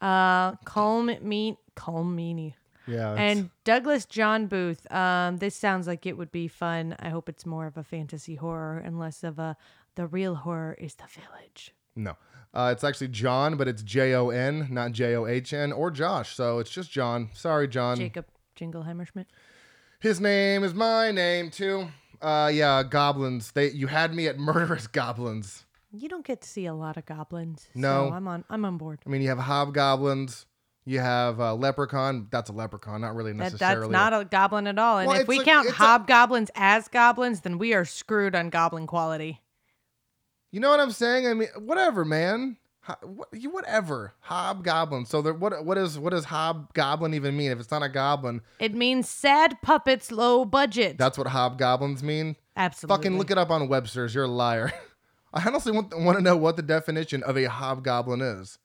[0.00, 2.54] Uh, Colm Mean Colm Meaney
[2.86, 3.14] yeah.
[3.14, 4.90] and Douglas John Booth.
[4.92, 6.96] Um, this sounds like it would be fun.
[6.98, 9.56] I hope it's more of a fantasy horror and less of a
[9.96, 11.74] the real horror is the village.
[11.96, 12.16] No.
[12.52, 15.90] Uh, it's actually John, but it's J O N, not J O H N or
[15.90, 16.34] Josh.
[16.36, 17.30] So it's just John.
[17.34, 17.96] Sorry, John.
[17.96, 18.26] Jacob
[18.56, 19.26] Jingleheimer Schmidt.
[20.00, 21.88] His name is my name too.
[22.22, 23.50] Uh, yeah, goblins.
[23.52, 25.64] They you had me at murderous goblins.
[25.92, 27.68] You don't get to see a lot of goblins.
[27.74, 28.08] No.
[28.08, 28.44] so I'm on.
[28.50, 29.00] I'm on board.
[29.06, 30.46] I mean, you have hobgoblins.
[30.86, 32.28] You have uh, leprechaun.
[32.30, 33.80] That's a leprechaun, not really That, necessarily.
[33.82, 34.98] that's not a goblin at all.
[34.98, 38.34] And Well, if we like- count it's a- hobgoblins as goblins, then we are screwed
[38.34, 39.40] on goblin quality.
[40.54, 41.26] You know what I'm saying?
[41.26, 42.58] I mean, whatever, man.
[43.02, 44.14] What, whatever.
[44.20, 45.04] Hobgoblin.
[45.04, 47.50] So there, what what is what does hobgoblin even mean?
[47.50, 50.96] If it's not a goblin, It means sad puppets, low budget.
[50.96, 52.36] that's what hobgoblins mean.
[52.56, 52.96] Absolutely.
[52.96, 54.14] Fucking look it up on Webster's.
[54.14, 54.72] You're a liar.
[55.34, 58.60] I honestly want, want to know what the definition of a hobgoblin is.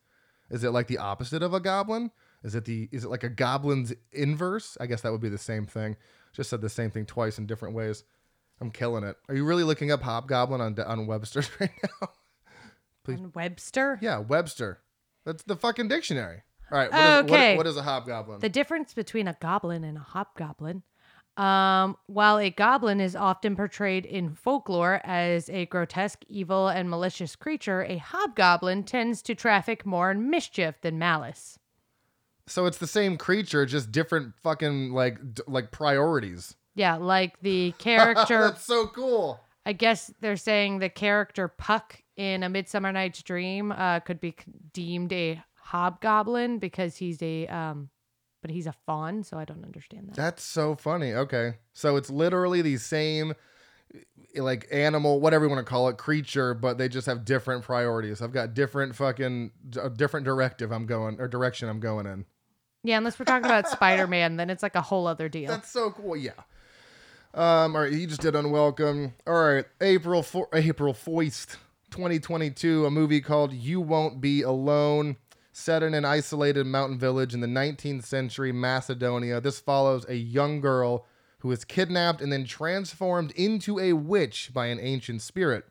[0.52, 2.12] Is it like the opposite of a goblin?
[2.44, 4.78] Is it the is it like a goblin's inverse?
[4.80, 5.96] I guess that would be the same thing.
[6.34, 8.04] Just said the same thing twice in different ways.
[8.62, 9.16] I'm killing it.
[9.30, 12.10] Are you really looking up hobgoblin on on Webster's right now?
[13.08, 13.98] On Webster.
[14.02, 14.80] yeah, Webster.
[15.26, 16.44] That's the fucking dictionary.
[16.72, 16.92] All right.
[16.92, 17.52] What is, Okay.
[17.54, 18.40] what, what is a hobgoblin?
[18.40, 20.84] The difference between a goblin and a hobgoblin.
[21.38, 27.36] Um, while a goblin is often portrayed in folklore as a grotesque, evil, and malicious
[27.36, 31.58] creature, a hobgoblin tends to traffic more in mischief than malice.
[32.46, 36.56] So it's the same creature, just different fucking like d- like priorities.
[36.80, 38.44] Yeah, like the character.
[38.44, 39.42] That's so cool.
[39.66, 44.34] I guess they're saying the character Puck in A Midsummer Night's Dream uh, could be
[44.72, 47.90] deemed a hobgoblin because he's a um,
[48.42, 50.16] but he's a fawn, so I don't understand that.
[50.16, 51.14] That's so funny.
[51.14, 51.56] Okay.
[51.74, 53.34] So it's literally the same
[53.94, 57.66] eh, like animal, whatever you want to call it, creature, but they just have different
[57.66, 58.22] priorities.
[58.22, 62.24] I've got different fucking a different directive I'm going or direction I'm going in.
[62.86, 65.50] Yeah, unless we're talking about Spider Man, then it's like a whole other deal.
[65.50, 66.16] That's so cool.
[66.16, 66.32] Yeah.
[67.34, 69.14] Um, all right, he just did unwelcome.
[69.28, 71.58] All right, April for April Foist,
[71.92, 75.16] 2022, a movie called You Won't Be Alone,
[75.52, 79.40] set in an isolated mountain village in the 19th century Macedonia.
[79.40, 81.06] This follows a young girl
[81.40, 85.66] who is kidnapped and then transformed into a witch by an ancient spirit.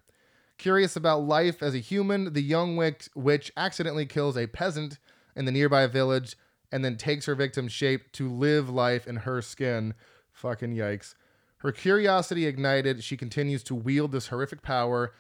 [0.59, 4.99] Curious about life as a human, the young witch, witch accidentally kills a peasant
[5.35, 6.37] in the nearby village
[6.71, 9.95] and then takes her victim's shape to live life in her skin.
[10.33, 11.15] Fucking yikes.
[11.59, 15.13] Her curiosity ignited, she continues to wield this horrific power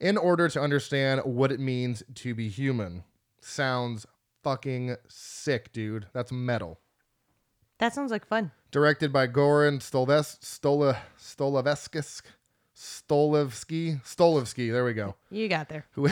[0.00, 3.04] in order to understand what it means to be human.
[3.40, 4.06] Sounds
[4.42, 6.06] fucking sick, dude.
[6.12, 6.78] That's metal.
[7.78, 8.50] that sounds like fun.
[8.70, 12.20] Directed by Goran Stolves- Stola, Stolaveskis.
[12.74, 14.02] Stolevski.
[14.04, 14.70] Stolevski.
[14.70, 15.14] There we go.
[15.30, 15.86] You got there.
[15.92, 16.08] Who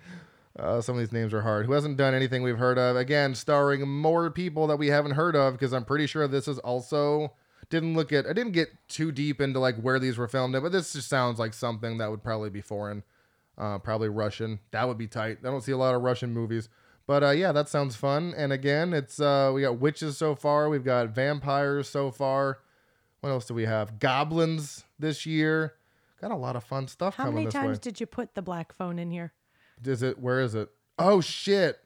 [0.58, 1.66] uh, some of these names are hard.
[1.66, 2.96] Who hasn't done anything we've heard of?
[2.96, 6.58] Again, starring more people that we haven't heard of because I'm pretty sure this is
[6.58, 7.32] also
[7.72, 8.26] didn't look at.
[8.26, 11.08] I didn't get too deep into like where these were filmed at, but this just
[11.08, 13.02] sounds like something that would probably be foreign,
[13.56, 14.60] uh, probably Russian.
[14.72, 15.38] That would be tight.
[15.40, 16.68] I don't see a lot of Russian movies.
[17.06, 18.34] But uh, yeah, that sounds fun.
[18.36, 20.68] And again, it's uh, we got witches so far.
[20.68, 22.58] We've got vampires so far.
[23.20, 23.98] What else do we have?
[23.98, 25.74] Goblins this year.
[26.20, 27.80] Got a lot of fun stuff How coming many this times way.
[27.80, 29.32] did you put the black phone in here?
[29.84, 30.18] Is it?
[30.18, 30.68] Where is it?
[30.98, 31.80] Oh shit!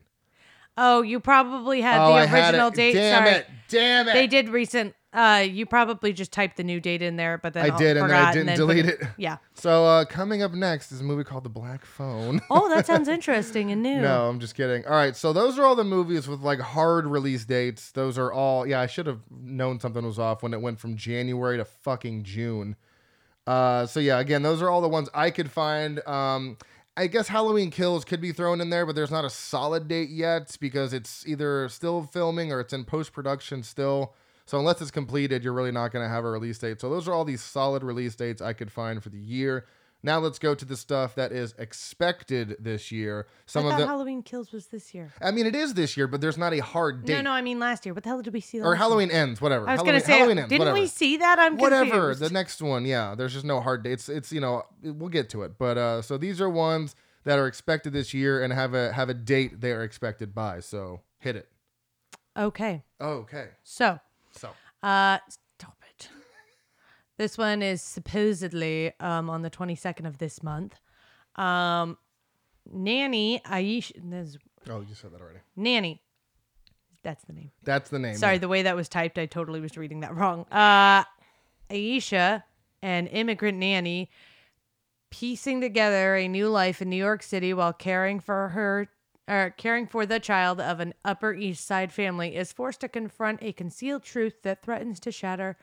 [0.76, 2.74] Oh, you probably had oh, the had original it.
[2.74, 2.92] date.
[2.94, 3.36] Damn Sorry.
[3.36, 3.46] it!
[3.68, 4.12] Damn it!
[4.12, 4.94] They did recent.
[5.16, 8.10] Uh, you probably just typed the new date in there, but then I did, and
[8.10, 9.00] then I didn't delete it.
[9.16, 9.38] Yeah.
[9.54, 12.42] So uh, coming up next is a movie called The Black Phone.
[12.50, 13.98] Oh, that sounds interesting and new.
[14.02, 14.84] no, I'm just kidding.
[14.84, 17.92] All right, so those are all the movies with like hard release dates.
[17.92, 18.66] Those are all.
[18.66, 22.24] Yeah, I should have known something was off when it went from January to fucking
[22.24, 22.76] June.
[23.46, 26.06] Uh, so yeah, again, those are all the ones I could find.
[26.06, 26.58] Um,
[26.94, 30.10] I guess Halloween Kills could be thrown in there, but there's not a solid date
[30.10, 34.14] yet because it's either still filming or it's in post production still.
[34.46, 36.80] So unless it's completed, you're really not going to have a release date.
[36.80, 39.66] So those are all these solid release dates I could find for the year.
[40.02, 43.26] Now let's go to the stuff that is expected this year.
[43.46, 43.88] Some I of thought them.
[43.88, 45.12] Halloween Kills was this year.
[45.20, 47.14] I mean, it is this year, but there's not a hard date.
[47.14, 47.92] No, no, I mean last year.
[47.94, 48.60] What the hell did we see?
[48.60, 49.66] or Halloween ends, whatever.
[49.68, 50.78] I was Halloween, gonna say, Halloween ends, didn't whatever.
[50.78, 51.38] we see that?
[51.40, 52.20] I'm whatever confused.
[52.20, 55.42] the next one yeah there's just no hard dates it's you know we'll get to
[55.42, 56.94] it but uh so these are ones
[57.24, 60.60] that are expected this year and have a have a date they are expected by
[60.60, 61.48] so hit it
[62.36, 63.98] Okay, okay so
[64.36, 64.50] so
[64.82, 66.08] uh, stop it.
[67.18, 70.74] This one is supposedly um on the 22nd of this month.
[71.36, 71.98] Um,
[72.72, 73.92] Nanny Aisha.
[74.02, 74.36] This,
[74.68, 76.02] oh you said that already Nanny.
[77.02, 77.52] That's the name.
[77.62, 80.44] that's the name Sorry, the way that was typed, I totally was reading that wrong.
[80.50, 81.04] Uh,
[81.70, 82.42] Aisha,
[82.82, 84.10] an immigrant nanny,
[85.10, 88.88] piecing together a new life in New York City while caring for her,
[89.28, 93.42] or caring for the child of an Upper East Side family, is forced to confront
[93.42, 95.56] a concealed truth that threatens to shatter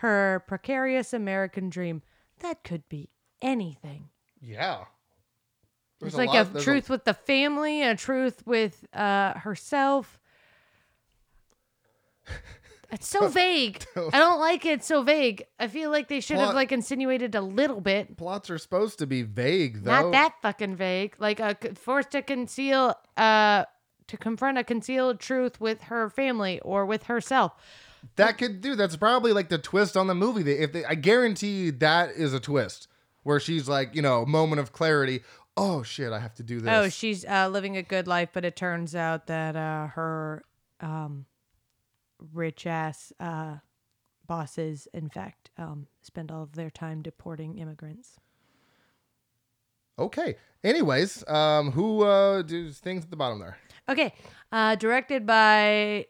[0.00, 2.02] her precarious American dream.
[2.40, 3.10] That could be
[3.42, 4.08] anything.
[4.40, 4.84] yeah
[6.00, 10.18] There's It's like lot- a truth with the family, a truth with uh, herself.
[12.90, 13.84] It's so vague.
[13.96, 14.84] I don't like it.
[14.84, 15.44] So vague.
[15.58, 18.16] I feel like they should have like insinuated a little bit.
[18.16, 21.16] plots are supposed to be vague though Not that fucking vague.
[21.18, 23.64] Like a c- forced to conceal, uh,
[24.08, 27.52] to confront a concealed truth with her family or with herself.
[28.14, 30.94] that could do that's probably like the twist on the movie they, if they i
[30.94, 32.86] guarantee that is a twist
[33.24, 35.22] where she's like you know moment of clarity
[35.56, 38.44] oh shit i have to do this Oh, she's uh, living a good life, but
[38.44, 40.44] it turns out that uh, her
[40.80, 41.24] um,
[42.32, 43.56] rich ass uh,
[44.26, 48.16] bosses, in fact, um, spend all of their time deporting immigrants.
[49.98, 53.56] okay anyways um who uh does things at the bottom there
[53.88, 54.12] Okay,
[54.50, 56.06] uh, directed by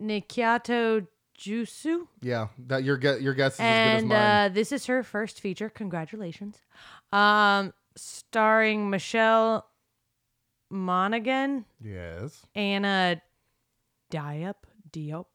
[0.00, 4.18] Nikyatu Jusu, Yeah, that your guess your guess is as good as and mine.
[4.18, 5.68] uh, this is her first feature.
[5.68, 6.58] Congratulations.
[7.12, 9.66] Um, starring Michelle
[10.70, 12.46] Monaghan, yes.
[12.54, 13.20] Anna
[14.12, 14.54] Diop,
[14.92, 15.34] Diop,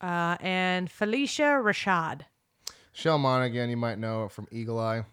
[0.00, 2.22] uh, and Phylicia Rashad.
[2.92, 5.04] Shell Monaghan, you might know from Eagle Eye.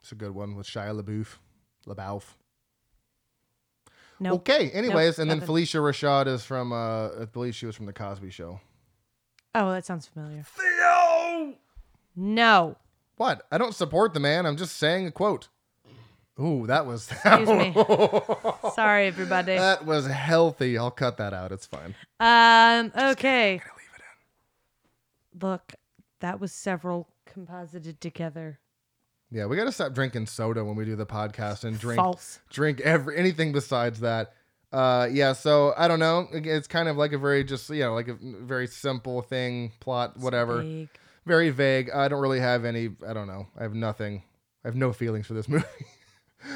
[0.00, 1.38] It's a good one with Shia LaBeouf.
[1.86, 2.24] LaBeouf.
[4.20, 4.40] Nope.
[4.48, 4.70] Okay.
[4.70, 5.54] Anyways, and then nothing.
[5.54, 6.72] Phylicia Rashad is from.
[6.72, 8.60] Uh, I believe she was from the Cosby Show.
[9.54, 10.44] Oh, that sounds familiar.
[10.44, 11.54] Theo.
[12.16, 12.76] No.
[13.16, 13.46] What?
[13.50, 14.46] I don't support the man.
[14.46, 15.48] I'm just saying a quote.
[16.40, 17.10] Ooh, that was.
[17.24, 17.72] Excuse me.
[18.74, 19.56] Sorry, everybody.
[19.56, 20.76] that was healthy.
[20.76, 21.52] I'll cut that out.
[21.52, 21.94] It's fine.
[22.20, 22.92] Um.
[22.96, 23.60] Okay.
[25.34, 25.48] Leave it in.
[25.48, 25.74] Look,
[26.20, 28.60] that was several composited together.
[29.30, 32.38] Yeah, we got to stop drinking soda when we do the podcast and drink False.
[32.50, 34.32] drink every anything besides that.
[34.72, 36.28] Uh, yeah, so I don't know.
[36.32, 40.16] It's kind of like a very just you know like a very simple thing, plot,
[40.18, 40.62] whatever.
[40.62, 40.88] Vague.
[41.26, 41.90] Very vague.
[41.90, 42.90] I don't really have any.
[43.06, 43.46] I don't know.
[43.58, 44.22] I have nothing.
[44.64, 45.64] I have no feelings for this movie.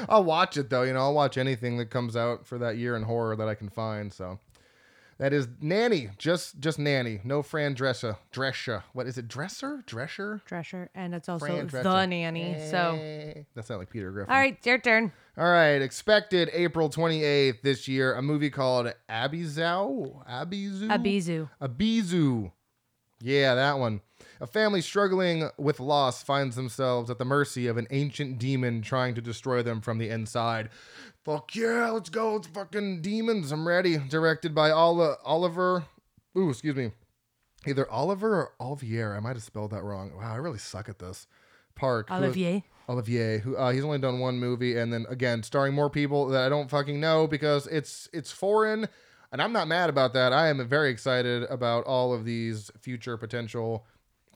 [0.07, 0.83] I'll watch it though.
[0.83, 3.55] You know, I'll watch anything that comes out for that year in horror that I
[3.55, 4.13] can find.
[4.13, 4.39] So
[5.19, 6.09] that is Nanny.
[6.17, 7.19] Just just Nanny.
[7.23, 8.17] No Fran Drescher.
[8.33, 8.83] Drescher.
[8.93, 9.27] What is it?
[9.27, 9.83] Dresser?
[9.85, 10.41] Drescher?
[10.49, 12.09] Drescher, and it's also Fran the Drescher.
[12.09, 12.57] nanny.
[12.71, 14.33] So, Eh, that sounds like Peter Griffin.
[14.33, 15.11] all right, it's your turn.
[15.37, 20.25] All right, expected April 28th this year, a movie called Abizu.
[20.27, 20.87] Abizu?
[20.89, 21.49] Abizu.
[21.61, 22.51] Abizu.
[23.21, 24.01] Yeah, that one.
[24.41, 29.13] A family struggling with loss finds themselves at the mercy of an ancient demon trying
[29.15, 30.69] to destroy them from the inside.
[31.25, 32.37] Fuck yeah, let's go.
[32.37, 33.51] It's fucking demons.
[33.51, 33.97] I'm ready.
[33.97, 35.85] Directed by Oli- Oliver.
[36.37, 36.91] Ooh, excuse me.
[37.67, 39.03] Either Oliver or Olivier.
[39.07, 40.13] I might have spelled that wrong.
[40.15, 41.27] Wow, I really suck at this.
[41.75, 42.09] Park.
[42.09, 42.63] who- Olivier.
[42.87, 46.43] Olivier, who uh, he's only done one movie, and then again starring more people that
[46.43, 48.87] I don't fucking know because it's it's foreign,
[49.31, 50.33] and I'm not mad about that.
[50.33, 53.85] I am very excited about all of these future potential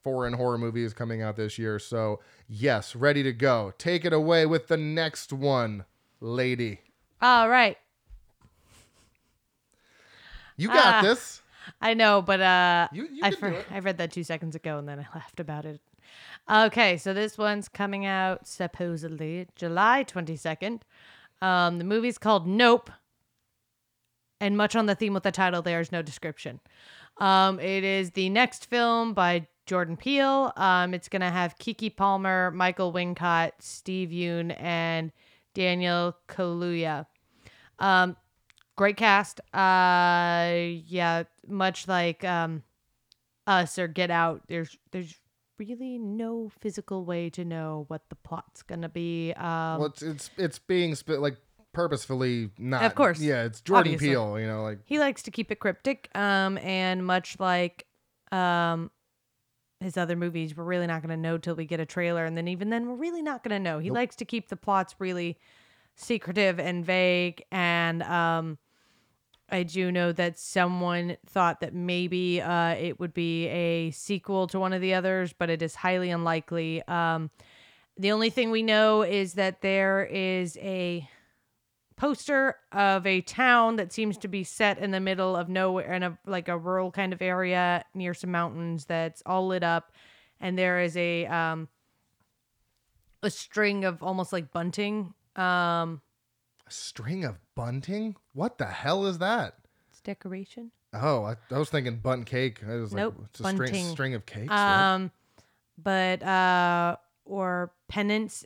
[0.03, 1.79] foreign horror movies coming out this year.
[1.79, 3.73] So yes, ready to go.
[3.77, 5.85] Take it away with the next one,
[6.19, 6.81] lady.
[7.21, 7.77] All right.
[10.57, 11.01] You got Ah.
[11.01, 11.41] this.
[11.81, 13.65] I know, but uh, You you I can do for- it.
[13.71, 15.81] I read that two seconds ago and then I laughed about it.
[16.51, 20.83] Okay, so this one's coming out supposedly July twenty second.
[21.41, 22.89] Um, the movie's called Nope,
[24.43, 26.59] and much on the theme with the title, there is no description.
[27.17, 30.51] Um, it is the next film by Jordan Peele.
[30.57, 35.13] Um, it's gonna have Keke Palmer, Michael Wincott, Steve Yeun, and
[35.53, 37.05] Daniel Kaluuya.
[37.79, 38.17] Um,
[38.75, 39.39] great cast.
[39.53, 40.51] Uh,
[40.87, 42.63] yeah, much like um,
[43.47, 44.41] Us or Get Out.
[44.47, 45.15] There's there's
[45.57, 49.31] really no physical way to know what the plot's gonna be.
[49.37, 51.37] Um, Well, it's it's it's being sp- like
[51.73, 52.83] purposefully not.
[52.83, 53.19] Of course.
[53.19, 54.09] Yeah, it's Jordan Obviously.
[54.09, 54.39] Peele.
[54.39, 56.09] You know, like he likes to keep it cryptic.
[56.15, 57.85] Um, and much like
[58.31, 58.91] um,
[59.79, 62.47] his other movies, we're really not gonna know till we get a trailer, and then
[62.47, 63.79] even then, we're really not gonna know.
[63.79, 65.37] He likes to keep the plots really
[65.95, 67.43] secretive and vague.
[67.51, 68.57] And um,
[69.49, 74.59] I do know that someone thought that maybe uh, it would be a sequel to
[74.59, 76.81] one of the others, but it is highly unlikely.
[76.87, 77.29] Um,
[77.97, 81.07] the only thing we know is that there is a
[81.95, 86.03] poster of a town that seems to be set in the middle of nowhere in
[86.03, 89.91] a like a rural kind of area near some mountains that's all lit up
[90.39, 91.67] and there is a um
[93.21, 96.01] a string of almost like bunting um
[96.65, 98.15] a string of bunting.
[98.33, 99.55] What the hell is that?
[99.89, 102.61] it's decoration Oh, I, I was thinking bunt cake.
[102.67, 103.85] I was Nope, like, it's a string, bunting.
[103.91, 104.51] string of cakes.
[104.51, 105.11] um
[105.77, 108.45] but uh or pennants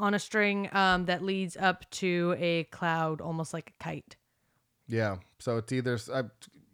[0.00, 4.16] on a string um that leads up to a cloud almost like a kite
[4.88, 5.16] Yeah.
[5.38, 6.24] So it's either uh,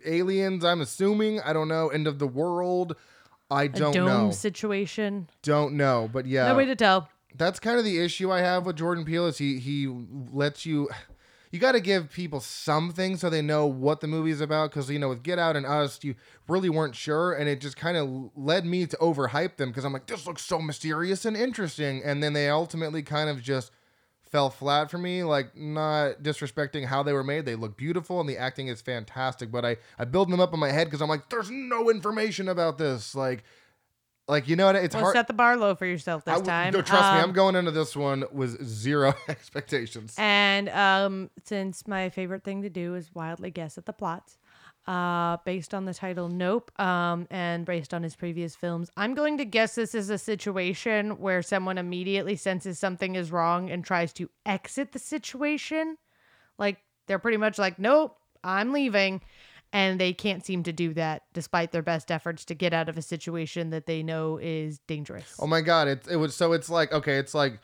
[0.05, 0.65] aliens.
[0.65, 1.41] I'm assuming.
[1.41, 1.89] I don't know.
[1.89, 2.97] End of the world.
[3.51, 4.31] I don't dome know.
[4.31, 6.09] situation Don't know.
[6.11, 9.05] But yeah, no way to tell that's kind of the issue I have with Jordan
[9.05, 9.27] Peele.
[9.27, 9.87] Is he he
[10.33, 10.89] lets you.
[11.51, 14.71] You got to give people something so they know what the movie is about.
[14.71, 16.15] Because you know, with Get Out and Us, you
[16.49, 19.93] really weren't sure, and it just kind of led me to overhype them because I'm
[19.93, 23.71] like, this looks so mysterious and interesting, and then they ultimately kind of just
[24.31, 25.23] fell flat for me.
[25.23, 27.47] Like, not disrespecting how they were made.
[27.47, 30.61] They look beautiful and the acting is fantastic, but I I build them up in
[30.61, 33.15] my head because I'm like, there's no information about this.
[33.15, 33.45] Like,
[34.29, 34.77] like you know what?
[34.77, 35.15] It's well hard.
[35.17, 37.55] set the bar low for yourself this w- time no, trust me, Um, I'm going
[37.57, 40.15] into this one with zero expectations.
[40.19, 44.37] And um, since my favorite thing to do is wildly guess at the plots,
[44.87, 49.39] uh, based on the title Nope, um, and based on his previous films, I'm going
[49.39, 54.13] to guess this is a situation where someone immediately senses something is wrong and tries
[54.15, 55.97] to exit the situation.
[56.59, 59.23] Like they're pretty much like, Nope, I'm leaving.
[59.73, 62.97] And they can't seem to do that despite their best efforts to get out of
[62.97, 65.37] a situation that they know is dangerous.
[65.39, 67.61] Oh my god, it it was so it's like okay, it's like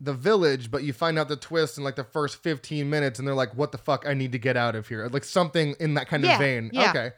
[0.00, 3.26] the village, but you find out the twist in like the first 15 minutes and
[3.26, 5.08] they're like, what the fuck, I need to get out of here.
[5.08, 6.70] Like something in that kind Yeah, of vein.
[6.72, 6.90] yeah.
[6.90, 7.10] Okay.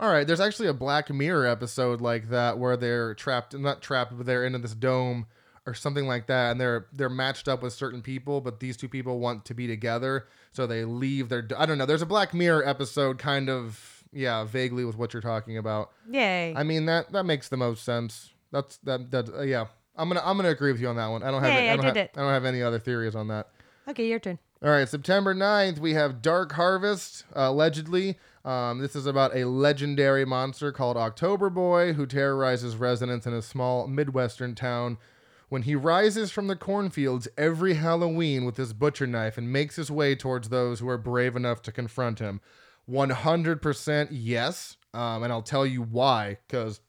[0.00, 4.16] All right, there's actually a Black Mirror episode like that where they're trapped, not trapped,
[4.16, 5.26] but they're in this dome
[5.66, 8.88] or something like that, and they're they're matched up with certain people, but these two
[8.88, 11.46] people want to be together, so they leave their.
[11.58, 11.86] I don't know.
[11.86, 15.90] There's a Black Mirror episode, kind of, yeah, vaguely with what you're talking about.
[16.10, 16.54] Yay.
[16.56, 18.30] I mean that that makes the most sense.
[18.52, 19.66] That's that that uh, yeah.
[19.96, 21.22] I'm gonna I'm gonna agree with you on that one.
[21.22, 22.10] I don't have Yay, I I don't did have, it.
[22.16, 23.48] I don't have any other theories on that.
[23.88, 24.38] okay, your turn.
[24.62, 28.16] All right, September 9th, we have Dark Harvest, uh, allegedly.
[28.46, 33.42] Um, this is about a legendary monster called October Boy who terrorizes residents in a
[33.42, 34.96] small Midwestern town.
[35.48, 39.90] When he rises from the cornfields every Halloween with his butcher knife and makes his
[39.90, 42.40] way towards those who are brave enough to confront him.
[42.88, 44.76] 100% yes.
[44.92, 46.80] Um, and I'll tell you why, because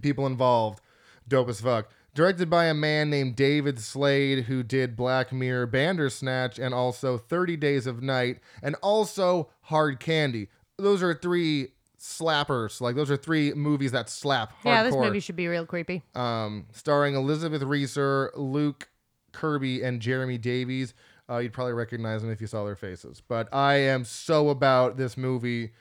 [0.00, 0.80] people involved,
[1.26, 1.90] dope as fuck.
[2.14, 7.56] Directed by a man named David Slade, who did Black Mirror, Bandersnatch, and also 30
[7.56, 10.48] Days of Night, and also Hard Candy.
[10.76, 11.68] Those are three
[12.00, 12.80] slappers.
[12.80, 14.64] Like, those are three movies that slap hardcore.
[14.64, 16.02] Yeah, this movie should be real creepy.
[16.14, 18.88] Um, starring Elizabeth Reaser, Luke
[19.32, 20.94] Kirby, and Jeremy Davies.
[21.28, 23.22] Uh, you'd probably recognize them if you saw their faces.
[23.26, 25.72] But I am so about this movie.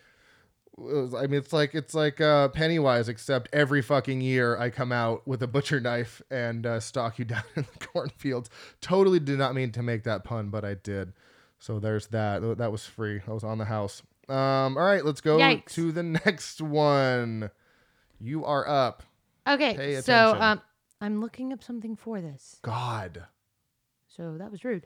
[0.78, 5.28] I mean, it's like it's like uh, Pennywise, except every fucking year I come out
[5.28, 8.50] with a butcher knife and uh, stalk you down in the cornfields.
[8.80, 11.14] Totally did not mean to make that pun, but I did.
[11.58, 12.58] So there's that.
[12.58, 13.22] That was free.
[13.28, 14.02] I was on the house.
[14.30, 15.74] Um, all right, let's go Yikes.
[15.74, 17.50] to the next one.
[18.20, 19.04] You are up.
[19.48, 20.42] Okay, Pay so attention.
[20.44, 20.62] um,
[21.02, 22.60] I'm looking up something for this.
[22.62, 23.24] God.
[24.08, 24.86] So that was rude.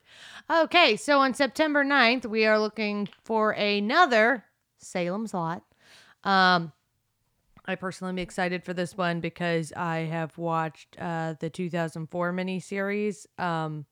[0.50, 4.46] Okay, so on September 9th, we are looking for another
[4.78, 5.64] Salem's Lot.
[6.24, 6.72] Um,
[7.66, 13.26] I personally am excited for this one because I have watched uh, the 2004 miniseries,
[13.40, 13.86] um,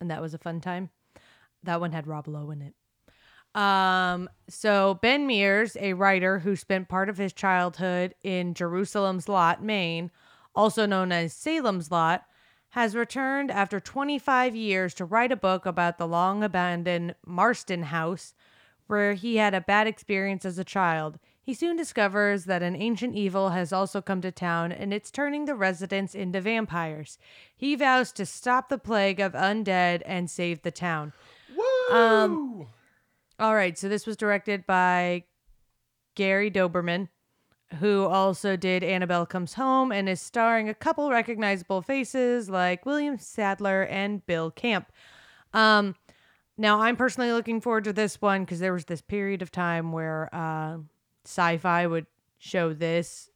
[0.00, 0.90] and that was a fun time.
[1.62, 2.74] That one had Rob Lowe in it.
[3.54, 9.62] Um, so Ben Mears, a writer who spent part of his childhood in Jerusalem's Lot,
[9.62, 10.10] Maine,
[10.54, 12.24] also known as Salem's Lot,
[12.70, 18.34] has returned after 25 years to write a book about the long abandoned Marston house
[18.88, 21.18] where he had a bad experience as a child.
[21.40, 25.44] He soon discovers that an ancient evil has also come to town and it's turning
[25.44, 27.18] the residents into vampires.
[27.56, 31.12] He vows to stop the plague of undead and save the town.
[31.54, 31.96] Woo!
[31.96, 32.66] Um,
[33.38, 35.24] All right, so this was directed by
[36.14, 37.08] Gary Dauberman,
[37.80, 43.18] who also did Annabelle Comes Home and is starring a couple recognizable faces like William
[43.18, 44.92] Sadler and Bill Camp.
[45.52, 45.96] Um,
[46.56, 49.90] now, I'm personally looking forward to this one because there was this period of time
[49.90, 50.78] where uh,
[51.24, 52.06] sci fi would
[52.38, 53.30] show this,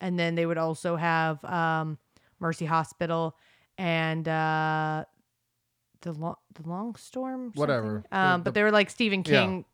[0.00, 1.98] and then they would also have um,
[2.40, 3.36] Mercy Hospital
[3.76, 5.04] and uh,
[6.04, 7.50] the, Lo- the Long Storm?
[7.54, 8.04] Whatever.
[8.12, 9.40] Um, The- but the- they were like Stephen Yeah.
[9.44, 9.64] King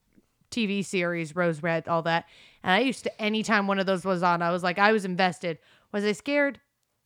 [0.50, 2.26] TV series, Rose Red, all that.
[2.64, 5.04] And I used to, anytime one of those was on, I was like, I was
[5.04, 5.58] invested.
[5.92, 6.58] Was I scared?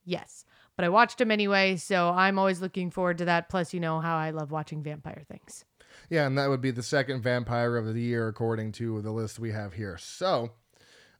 [0.05, 0.45] Yes.
[0.77, 3.49] But I watched them anyway, so I'm always looking forward to that.
[3.49, 5.64] Plus, you know how I love watching vampire things.
[6.11, 9.39] Yeah, and that would be the second vampire of the year according to the list
[9.39, 9.97] we have here.
[9.99, 10.51] So,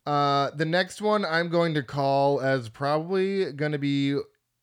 [0.07, 4.19] uh, the next one I'm going to call as probably going to be,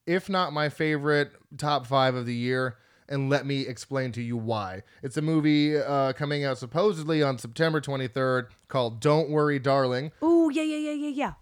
[0.06, 2.78] if not my favorite, top five of the year.
[3.12, 4.84] And let me explain to you why.
[5.03, 10.14] It's a movie uh, coming out supposedly on September 23rd called Don't Worry, Darling.
[10.24, 11.34] Ooh, yeah, yeah, yeah, yeah, yeah.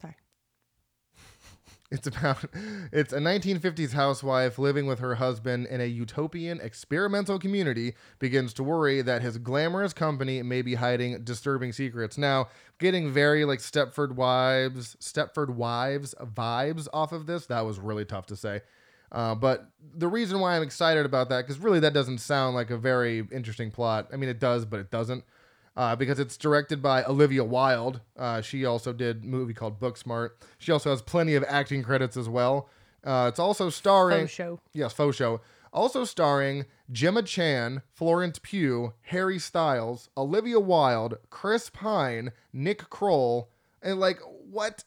[0.00, 0.14] Sorry.
[1.90, 2.44] It's about
[2.92, 8.62] it's a 1950s housewife living with her husband in a utopian experimental community begins to
[8.62, 12.16] worry that his glamorous company may be hiding disturbing secrets.
[12.16, 12.46] Now,
[12.78, 17.46] getting very like Stepford Wives, Stepford Wives vibes off of this.
[17.46, 18.60] That was really tough to say.
[19.12, 22.70] Uh, but the reason why I'm excited about that, because really that doesn't sound like
[22.70, 24.08] a very interesting plot.
[24.12, 25.24] I mean, it does, but it doesn't.
[25.74, 28.02] Uh, because it's directed by Olivia Wilde.
[28.18, 30.30] Uh, she also did a movie called Booksmart.
[30.58, 32.68] She also has plenty of acting credits as well.
[33.04, 34.60] Uh, it's also starring Faux show.
[34.74, 35.40] Yes, faux show.
[35.72, 43.48] Also starring Gemma Chan, Florence Pugh, Harry Styles, Olivia Wilde, Chris Pine, Nick Kroll,
[43.80, 44.84] and like what?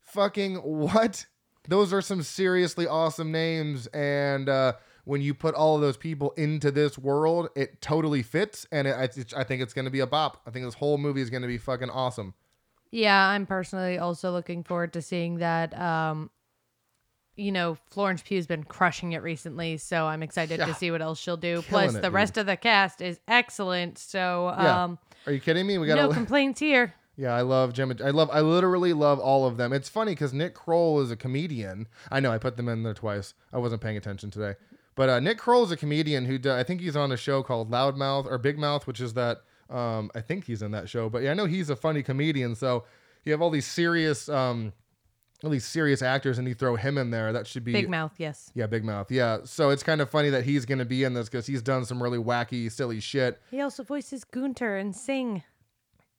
[0.00, 1.24] Fucking what?
[1.70, 4.72] Those are some seriously awesome names, and uh,
[5.04, 8.96] when you put all of those people into this world, it totally fits, and it,
[9.36, 10.42] I think it's going to be a bop.
[10.46, 12.34] I think this whole movie is going to be fucking awesome.
[12.90, 15.78] Yeah, I'm personally also looking forward to seeing that.
[15.80, 16.30] Um,
[17.36, 20.66] you know, Florence Pugh's been crushing it recently, so I'm excited Yeah.
[20.66, 21.62] to see what else she'll do.
[21.62, 22.14] Killing Plus, it, the dude.
[22.14, 23.96] rest of the cast is excellent.
[23.96, 24.82] So, Yeah.
[24.84, 25.78] um, Are you kidding me?
[25.78, 26.94] We got no complaints here.
[27.20, 27.96] Yeah, I love Gemma.
[28.02, 28.30] I love.
[28.32, 29.74] I literally love all of them.
[29.74, 31.86] It's funny because Nick Kroll is a comedian.
[32.10, 33.34] I know I put them in there twice.
[33.52, 34.54] I wasn't paying attention today,
[34.94, 37.42] but uh, Nick Kroll is a comedian who do, I think he's on a show
[37.42, 39.42] called Loudmouth or Big Mouth, which is that.
[39.68, 42.56] Um, I think he's in that show, but yeah, I know he's a funny comedian.
[42.56, 42.84] So
[43.24, 44.72] you have all these serious, um,
[45.44, 47.32] all these serious actors, and you throw him in there.
[47.32, 48.50] That should be Big Mouth, yes.
[48.54, 49.12] Yeah, Big Mouth.
[49.12, 49.40] Yeah.
[49.44, 51.84] So it's kind of funny that he's going to be in this because he's done
[51.84, 53.40] some really wacky, silly shit.
[53.50, 55.44] He also voices Gunter and Sing.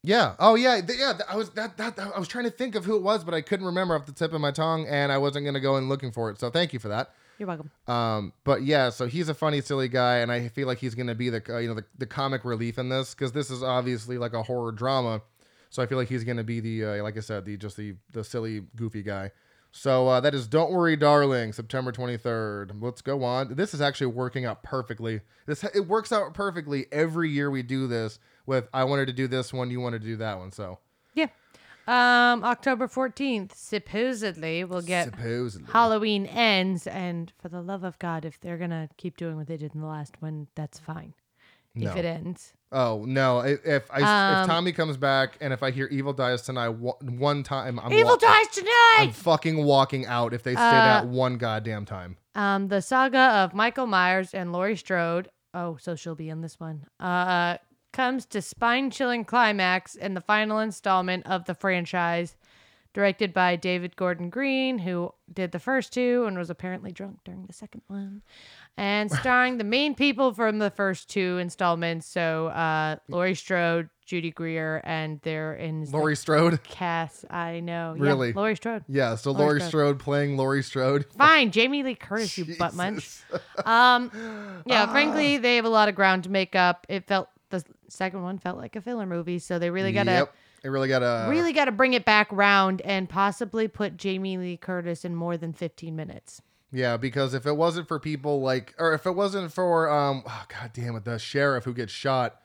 [0.04, 0.36] Yeah.
[0.40, 0.82] Oh yeah.
[0.88, 1.14] Yeah.
[1.30, 3.42] I was that, that I was trying to think of who it was, but I
[3.42, 5.90] couldn't remember off the tip of my tongue, and I wasn't going to go in
[5.90, 6.40] looking for it.
[6.40, 7.14] So thank you for that.
[7.38, 7.72] You're welcome.
[7.88, 11.08] Um, but yeah, so he's a funny, silly guy, and I feel like he's going
[11.08, 13.64] to be the uh, you know the, the comic relief in this because this is
[13.64, 15.22] obviously like a horror drama.
[15.70, 17.78] So I feel like he's going to be the uh, like I said, the just
[17.78, 19.32] the the silly, goofy guy.
[19.72, 22.74] So uh, that is "Don't Worry, Darling," September twenty third.
[22.80, 23.56] Let's go on.
[23.56, 25.22] This is actually working out perfectly.
[25.46, 28.20] This it works out perfectly every year we do this.
[28.46, 30.52] With I wanted to do this one, you wanted to do that one.
[30.52, 30.80] So
[31.14, 31.28] Yeah.
[31.88, 38.24] Um, October 14th, supposedly we'll get supposedly, Halloween ends, and for the love of God,
[38.24, 41.14] if they're gonna keep doing what they did in the last one, that's fine.
[41.74, 45.64] If it ends, oh no, I- if I Um, if Tommy comes back and if
[45.64, 48.98] I hear "Evil Dies Tonight" one, one time, I'm Evil wa- dies tonight.
[49.00, 52.18] I'm fucking walking out if they say Uh, that one goddamn time.
[52.36, 55.30] Um, the saga of Michael Myers and Laurie Strode.
[55.54, 56.86] Oh, so she'll be in this one.
[57.00, 57.58] Uh,
[57.92, 62.36] comes to spine-chilling climax in the final installment of the franchise,
[62.94, 67.46] directed by David Gordon Green, who did the first two and was apparently drunk during
[67.46, 68.22] the second one,
[68.78, 72.06] and starring the main people from the first two installments.
[72.08, 76.62] So, uh, Laurie Strode, Judy Greer, and they're in Laurie Strode.
[76.64, 77.24] cast.
[77.32, 78.34] I know, yeah, Really?
[78.34, 78.84] Laurie Strode.
[78.90, 79.70] Yeah, so Laurie Laurie Strode.
[79.70, 81.06] Strode playing Laurie Strode.
[81.18, 83.22] Fine, Jamie Lee Curtis, you butt munch.
[83.66, 84.12] Um,
[84.66, 84.88] yeah, Ah.
[84.92, 86.86] frankly, they have a lot of ground to make up.
[86.90, 90.36] It felt the second one felt like a filler movie, so they really gotta Yep.
[90.64, 94.58] It really got a really gotta bring it back round and possibly put Jamie Lee
[94.58, 96.42] Curtis in more than fifteen minutes.
[96.72, 100.46] Yeah, because if it wasn't for people like, or if it wasn't for, um, oh,
[100.48, 102.40] god damn it, the sheriff who gets shot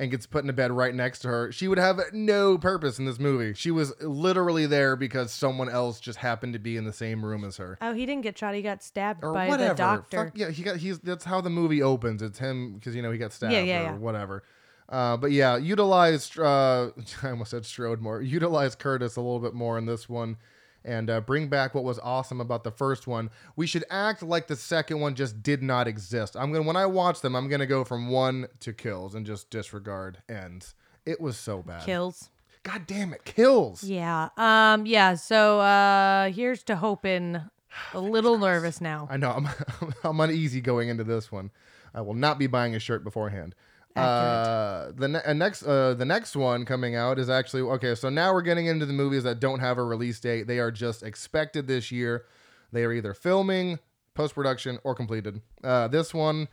[0.00, 2.98] and gets put in a bed right next to her, she would have no purpose
[2.98, 3.52] in this movie.
[3.52, 7.44] She was literally there because someone else just happened to be in the same room
[7.44, 7.76] as her.
[7.82, 9.74] Oh, he didn't get shot; he got stabbed Or by whatever.
[9.74, 10.24] the doctor.
[10.24, 10.78] Fuck, yeah, he got.
[10.78, 11.00] He's.
[11.00, 12.22] That's how the movie opens.
[12.22, 13.92] It's him because you know he got stabbed yeah, or yeah.
[13.92, 14.42] whatever.
[14.88, 16.36] Uh, but yeah, utilize.
[16.36, 16.92] Uh,
[17.22, 18.22] I almost said Strode more.
[18.22, 20.38] Utilize Curtis a little bit more in this one,
[20.84, 23.30] and uh, bring back what was awesome about the first one.
[23.56, 26.36] We should act like the second one just did not exist.
[26.36, 29.50] I'm gonna when I watch them, I'm gonna go from one to kills and just
[29.50, 30.74] disregard ends.
[31.06, 31.84] It was so bad.
[31.84, 32.30] Kills.
[32.62, 33.82] God damn it, kills.
[33.84, 34.28] Yeah.
[34.36, 34.86] Um.
[34.86, 35.14] Yeah.
[35.14, 37.40] So, uh, here's to hoping.
[37.94, 39.08] A little nervous now.
[39.10, 39.30] I know.
[39.30, 39.48] I'm,
[40.04, 41.50] I'm uneasy going into this one.
[41.94, 43.54] I will not be buying a shirt beforehand.
[43.96, 47.94] Uh, the ne- uh, next uh, the next one coming out is actually okay.
[47.94, 50.46] So now we're getting into the movies that don't have a release date.
[50.46, 52.24] They are just expected this year.
[52.72, 53.80] They are either filming,
[54.14, 55.40] post production, or completed.
[55.62, 56.48] Uh, this one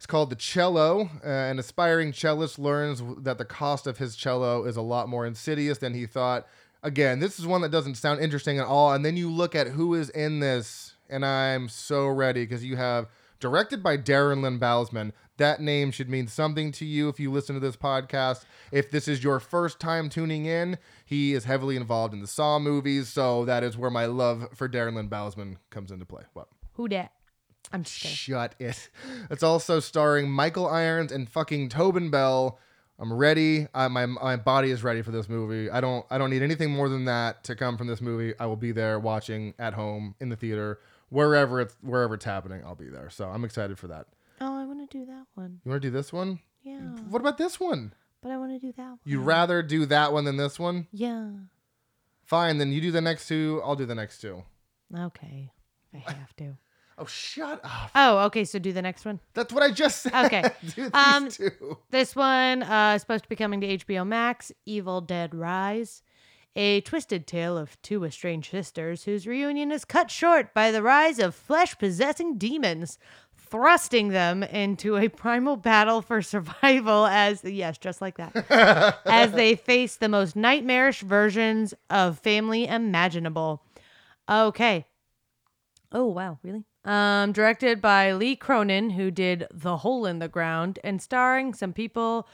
[0.00, 1.10] is called The Cello.
[1.24, 5.26] Uh, an aspiring cellist learns that the cost of his cello is a lot more
[5.26, 6.46] insidious than he thought.
[6.82, 8.92] Again, this is one that doesn't sound interesting at all.
[8.92, 12.76] And then you look at who is in this, and I'm so ready because you
[12.76, 13.06] have
[13.40, 15.12] directed by Darren Lynn Bousman.
[15.38, 18.44] That name should mean something to you if you listen to this podcast.
[18.70, 22.58] If this is your first time tuning in, he is heavily involved in the Saw
[22.58, 26.22] movies, so that is where my love for Darren Lynn Bousman comes into play.
[26.34, 26.48] What?
[26.74, 27.12] Who dat?
[27.72, 28.14] I'm just kidding.
[28.14, 28.90] Shut it.
[29.30, 32.58] It's also starring Michael Irons and fucking Tobin Bell.
[32.98, 33.66] I'm ready.
[33.74, 35.70] I, my my body is ready for this movie.
[35.70, 38.34] I don't I don't need anything more than that to come from this movie.
[38.38, 40.80] I will be there watching at home in the theater
[41.10, 42.62] wherever it's wherever it's happening.
[42.64, 43.10] I'll be there.
[43.10, 44.06] So I'm excited for that.
[44.40, 45.60] Oh, I want to do that one.
[45.64, 46.40] You want to do this one?
[46.62, 47.92] Yeah, What about this one?
[48.22, 48.98] but I want to do that one.
[49.04, 50.86] You'd rather do that one than this one?
[50.92, 51.30] Yeah.
[52.24, 53.60] Fine, then you do the next two.
[53.64, 54.42] I'll do the next two.
[54.96, 55.50] Okay.
[55.94, 56.56] I have to.
[56.98, 57.90] Oh, shut up.
[57.94, 58.44] Oh, okay.
[58.44, 59.20] So do the next one.
[59.32, 60.26] That's what I just said.
[60.26, 60.42] Okay.
[60.74, 61.78] do these Um, two.
[61.90, 66.02] This one uh, is supposed to be coming to HBO Max Evil Dead Rise.
[66.56, 71.18] A twisted tale of two estranged sisters whose reunion is cut short by the rise
[71.20, 72.98] of flesh possessing demons,
[73.36, 79.54] thrusting them into a primal battle for survival as, yes, just like that, as they
[79.54, 83.62] face the most nightmarish versions of family imaginable.
[84.28, 84.86] Okay.
[85.92, 86.38] Oh, wow.
[86.42, 86.64] Really?
[86.84, 91.72] Um, directed by Lee Cronin, who did The Hole in the Ground, and starring some
[91.72, 92.26] people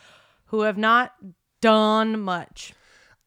[0.47, 1.15] who have not
[1.61, 2.73] done much.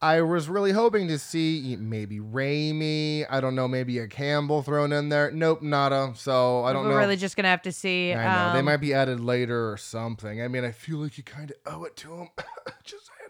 [0.01, 3.25] I was really hoping to see maybe Raimi.
[3.29, 5.29] I don't know, maybe a Campbell thrown in there.
[5.31, 6.13] Nope, nada.
[6.15, 6.89] So I don't know.
[6.89, 6.99] We're know.
[7.01, 8.13] really just gonna have to see.
[8.13, 10.41] I know they um, might be added later or something.
[10.41, 12.29] I mean, I feel like you kind of owe it to him.
[12.83, 13.29] just saying.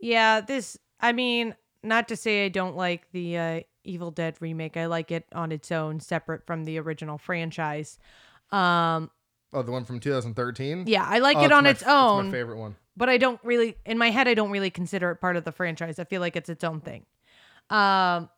[0.00, 0.78] Yeah, this.
[1.00, 4.78] I mean, not to say I don't like the uh, Evil Dead remake.
[4.78, 7.98] I like it on its own, separate from the original franchise.
[8.50, 9.10] Um,
[9.54, 10.84] Oh, the one from 2013.
[10.86, 12.24] yeah, I like Oh, it it's on my- its own.
[12.26, 12.76] It's my favorite one.
[12.96, 15.52] But I don't really in my head I don't really consider it part of the
[15.52, 15.98] franchise.
[15.98, 17.06] I feel like it's its own thing.
[17.70, 18.28] Um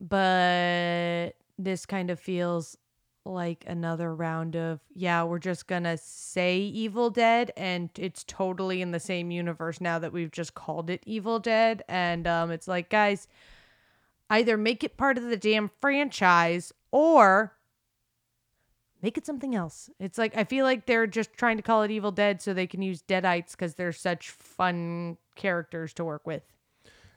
[0.00, 2.76] but this kind of feels
[3.24, 8.82] like another round of yeah, we're just going to say Evil Dead and it's totally
[8.82, 12.68] in the same universe now that we've just called it Evil Dead and um it's
[12.68, 13.28] like guys
[14.30, 17.53] either make it part of the damn franchise or
[19.04, 19.90] make it something else.
[20.00, 22.66] It's like I feel like they're just trying to call it Evil Dead so they
[22.66, 26.42] can use Deadites because they're such fun characters to work with.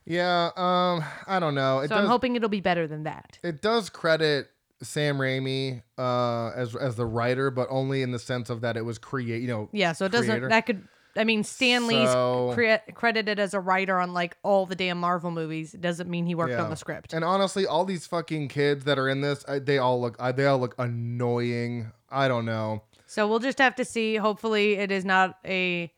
[0.06, 1.80] Yeah, um, I don't know.
[1.80, 3.40] It So does, I'm hoping it'll be better than that.
[3.44, 4.50] it does credit
[4.82, 8.84] Sam Raimi uh, as as the writer, but only in the sense of that it
[8.86, 9.42] was create.
[9.42, 10.28] You know, Yeah, so it doesn't.
[10.30, 10.50] creator.
[10.50, 10.88] That could.
[11.18, 15.00] I mean, Stan Lee's So- cre- credited as a writer on like all the damn
[15.00, 15.74] Marvel movies.
[15.74, 16.64] It doesn't mean he worked Yeah.
[16.64, 17.14] on the script.
[17.14, 20.32] And honestly, all these fucking kids that are in this, I, they all look, I,
[20.32, 21.92] they all look annoying.
[22.10, 22.84] I don't know.
[23.06, 24.16] So we'll just have to see.
[24.18, 25.92] Hopefully, it is not a.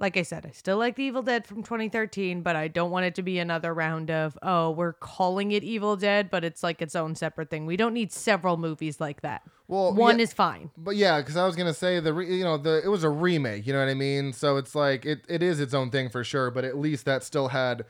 [0.00, 3.04] Like I said, I still like the Evil Dead from 2013, but I don't want
[3.04, 6.80] it to be another round of, oh, we're calling it Evil Dead, but it's like
[6.80, 7.66] its own separate thing.
[7.66, 9.42] We don't need several movies like that.
[9.68, 10.70] Well, One yeah, is fine.
[10.76, 13.10] but yeah, because I was gonna say the, re, you know, the it was a
[13.10, 13.66] remake.
[13.66, 14.32] You know what I mean?
[14.32, 16.50] So it's like it, it is its own thing for sure.
[16.50, 17.84] But at least that still had,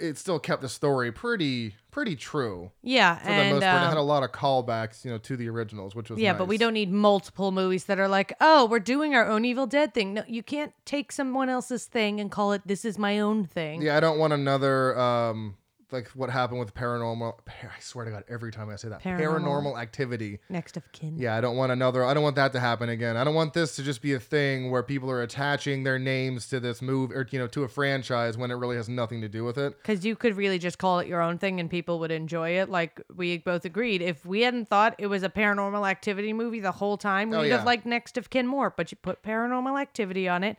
[0.00, 3.82] it still kept the story pretty pretty true Yeah, for the and most part.
[3.82, 6.32] It um, had a lot of callbacks, you know, to the originals, which was yeah,
[6.32, 9.66] but we don't need multiple movies that are like, oh, we're doing our own Evil
[9.66, 10.14] Dead thing.
[10.14, 13.82] No, you can't take someone else's thing and call it this is my own thing.
[13.82, 15.56] Yeah, I don't want another um
[15.92, 17.34] like what happened with paranormal.
[17.48, 19.40] I swear to God, every time I say that, Paranormal.
[19.42, 20.38] paranormal activity.
[20.48, 21.16] Next of kin.
[21.18, 22.04] Yeah, I don't want another.
[22.04, 23.16] I don't want that to happen again.
[23.16, 26.48] I don't want this to just be a thing where people are attaching their names
[26.48, 29.28] to this move or you know to a franchise when it really has nothing to
[29.28, 29.76] do with it.
[29.78, 32.68] Because you could really just call it your own thing and people would enjoy it.
[32.68, 34.02] Like we both agreed.
[34.02, 37.48] If we hadn't thought it was a paranormal activity movie the whole time, Oh, we'd
[37.48, 37.56] yeah.
[37.58, 38.70] have liked Next of Kin more.
[38.76, 40.56] But you put paranormal activity on it,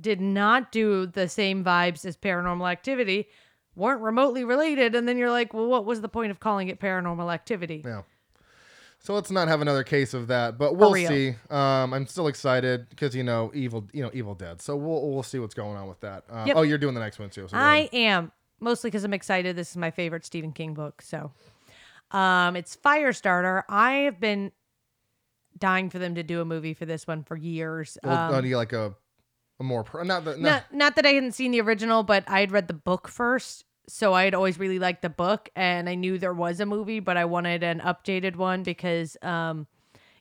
[0.00, 3.28] did not do the same vibes as paranormal activity,
[3.76, 4.94] weren't remotely related.
[4.94, 7.82] And then you're like, well, what was the point of calling it paranormal activity?
[7.84, 8.02] Yeah.
[9.02, 11.34] So let's not have another case of that, but we'll see.
[11.48, 14.60] Um, I'm still excited because you know evil, you know Evil Dead.
[14.60, 16.24] So we'll we'll see what's going on with that.
[16.28, 16.56] Um, Yep.
[16.58, 17.48] Oh, you're doing the next one too.
[17.48, 19.56] So I am mostly because I'm excited.
[19.56, 21.00] This is my favorite Stephen King book.
[21.00, 21.32] So,
[22.10, 23.62] um, it's Firestarter.
[23.70, 24.52] I have been
[25.58, 27.96] dying for them to do a movie for this one for years.
[28.04, 28.94] Well, Um, uh, you like a
[29.64, 30.50] more pro- not the, no.
[30.50, 33.64] not, not that I hadn't seen the original, but I had read the book first.
[33.88, 37.00] So I had always really liked the book and I knew there was a movie,
[37.00, 39.66] but I wanted an updated one because um,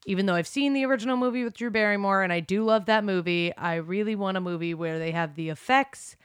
[0.08, 3.04] even though I've seen the original movie with Drew Barrymore and I do love that
[3.04, 6.16] movie, I really want a movie where they have the effects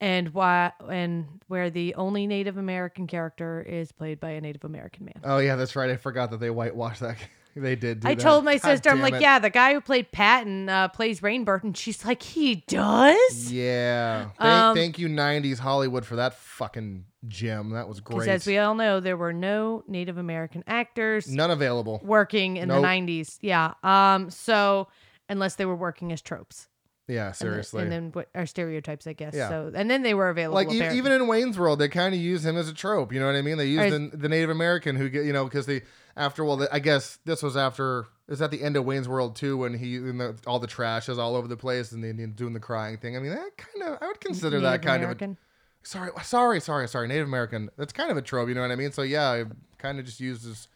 [0.00, 5.06] and why and where the only Native American character is played by a Native American
[5.06, 5.20] man.
[5.24, 5.90] Oh yeah, that's right.
[5.90, 7.16] I forgot that they whitewashed that.
[7.56, 8.00] They did.
[8.00, 8.22] Do I that.
[8.22, 9.20] told my God sister, I'm like, it.
[9.22, 13.50] yeah, the guy who played Patton uh, plays Rainbird, and she's like, he does.
[13.52, 14.26] Yeah.
[14.38, 17.70] Thank, Um, thank you, '90s Hollywood, for that fucking gem.
[17.70, 18.28] That was Because great.
[18.28, 22.00] as we all know, there were no Native American actors None available.
[22.04, 22.82] working in Nope.
[22.82, 23.38] the 90s.
[23.40, 23.74] Yeah.
[23.82, 24.30] Um.
[24.30, 24.88] So
[25.28, 26.68] unless they were working as tropes,
[27.08, 27.82] Yeah, And then- seriously.
[27.84, 29.32] and then what are stereotypes, I guess.
[29.34, 29.48] Yeah.
[29.48, 30.56] So and then they were available.
[30.56, 30.98] like apparently.
[30.98, 33.12] even in Wayne's World, they kind of use him as a trope.
[33.12, 33.58] You know what I mean?
[33.58, 35.82] They use the, the Native American who get you know because they
[36.16, 39.36] after well, the, I guess this was after is at the end of Wayne's World
[39.36, 42.32] too when he in the, all the trash is all over the place and then
[42.34, 43.16] doing the crying thing.
[43.16, 45.30] I mean that kind of I would consider that kind American.
[45.32, 47.70] of a, sorry sorry sorry sorry Native American.
[47.78, 48.48] That's kind of a trope.
[48.48, 48.90] You know what I mean?
[48.90, 49.44] So yeah, I
[49.78, 50.66] kind of just used as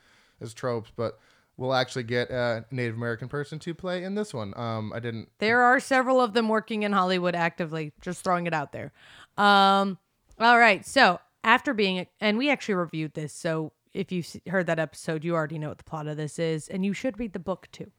[0.40, 1.18] as tropes, but.
[1.56, 4.54] We'll actually get a Native American person to play in this one.
[4.56, 5.28] Um, I didn't.
[5.38, 7.92] There are several of them working in Hollywood actively.
[8.00, 8.92] Just throwing it out there.
[9.36, 9.98] Um.
[10.38, 10.86] All right.
[10.86, 13.32] So after being, and we actually reviewed this.
[13.34, 16.68] So if you've heard that episode, you already know what the plot of this is,
[16.68, 17.90] and you should read the book too.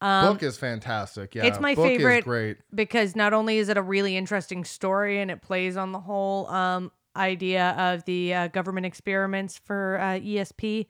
[0.00, 1.34] book is fantastic.
[1.34, 2.56] Yeah, Um, it's my book favorite Is great.
[2.74, 6.48] because not only is it a really interesting story and it plays on the whole
[6.48, 10.86] um, idea of the uh, government experiments for uh, ESP,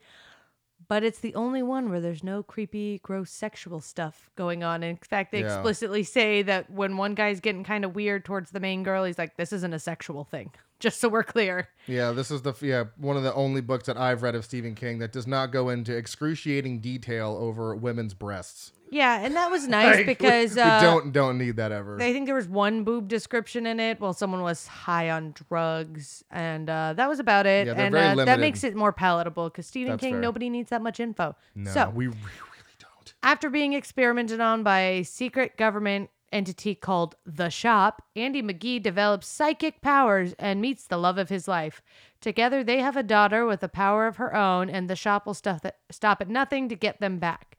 [0.89, 4.83] but it's the only one where there's no creepy, gross sexual stuff going on.
[4.83, 5.53] In fact, they Yeah.
[5.55, 9.17] explicitly say that when one guy's getting kind of weird towards the main girl, he's
[9.17, 11.69] like, "This isn't a sexual thing." Just so we're clear.
[11.87, 14.75] Yeah, this is the yeah one of the only books that I've read of Stephen
[14.75, 18.73] King that does not go into excruciating detail over women's breasts.
[18.89, 22.01] Yeah, and that was nice Like, because we, uh, don't don't need that ever.
[22.01, 26.23] I think there was one boob description in it while someone was high on drugs,
[26.31, 27.67] and uh, that was about it.
[27.67, 30.21] Yeah, and uh, that makes it more palatable because Stephen That's King, fair.
[30.21, 31.35] nobody needs that much info.
[31.55, 33.13] no, so, we really, really don't.
[33.23, 39.81] after being experimented on by secret government entity called The Shop, Andy McGee develops psychic
[39.81, 41.81] powers and meets the love of his life.
[42.21, 45.33] Together, they have a daughter with a power of her own, and the shop will
[45.33, 47.57] stop at nothing to get them back.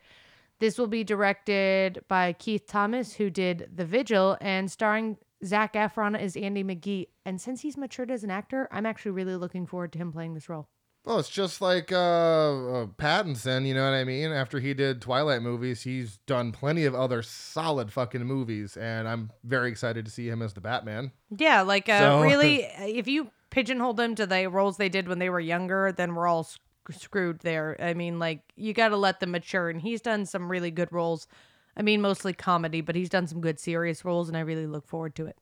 [0.58, 6.18] This will be directed by Keith Thomas, who did The Vigil, and starring Zac Efron
[6.18, 7.06] as Andy McGee.
[7.24, 10.34] And since he's matured as an actor, I'm actually really looking forward to him playing
[10.34, 10.68] this role.
[11.04, 14.30] Well, it's just like uh, uh, Pattinson, you know what I mean?
[14.30, 19.30] After he did Twilight movies, he's done plenty of other solid fucking movies, and I'm
[19.42, 21.12] very excited to see him as the Batman.
[21.34, 25.18] Yeah, like uh, So- really, if you pigeonhole them to the roles they did when
[25.18, 27.74] they were younger, then we're all sc- screwed there.
[27.80, 30.92] I mean, like you got to let them mature, and he's done some really good
[30.92, 31.26] roles.
[31.74, 34.86] I mean, mostly comedy, but he's done some good serious roles, and I really look
[34.86, 35.38] forward to it.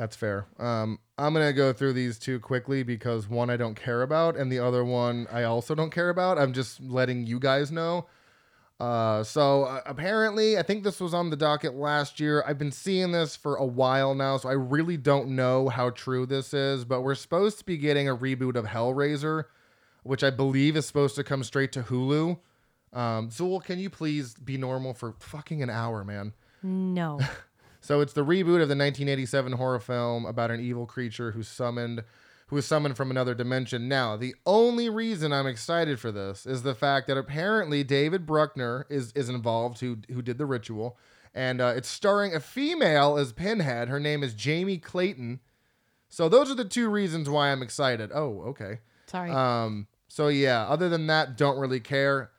[0.00, 0.46] That's fair.
[0.58, 4.50] Um, I'm gonna go through these two quickly because one I don't care about, and
[4.50, 6.38] the other one I also don't care about.
[6.38, 8.06] I'm just letting you guys know.
[8.80, 12.42] Uh, so uh, apparently, I think this was on the docket last year.
[12.46, 16.24] I've been seeing this for a while now, so I really don't know how true
[16.24, 16.86] this is.
[16.86, 19.44] But we're supposed to be getting a reboot of Hellraiser,
[20.02, 22.38] which I believe is supposed to come straight to Hulu.
[22.94, 26.32] Um, Zool, can you please be normal for fucking an hour, man?
[26.62, 27.20] No,
[27.80, 32.04] So it's the reboot of the 1987 horror film about an evil creature who's summoned
[32.48, 33.88] who is summoned from another dimension.
[33.88, 38.86] Now, the only reason I'm excited for this is the fact that apparently David Bruckner
[38.90, 40.98] is is involved who who did the ritual
[41.34, 43.88] and uh, it's starring a female as Pinhead.
[43.88, 45.40] Her name is Jamie Clayton.
[46.08, 48.10] So those are the two reasons why I'm excited.
[48.12, 48.80] Oh, okay.
[49.06, 49.30] sorry.
[49.30, 52.30] Um, so yeah, other than that, don't really care.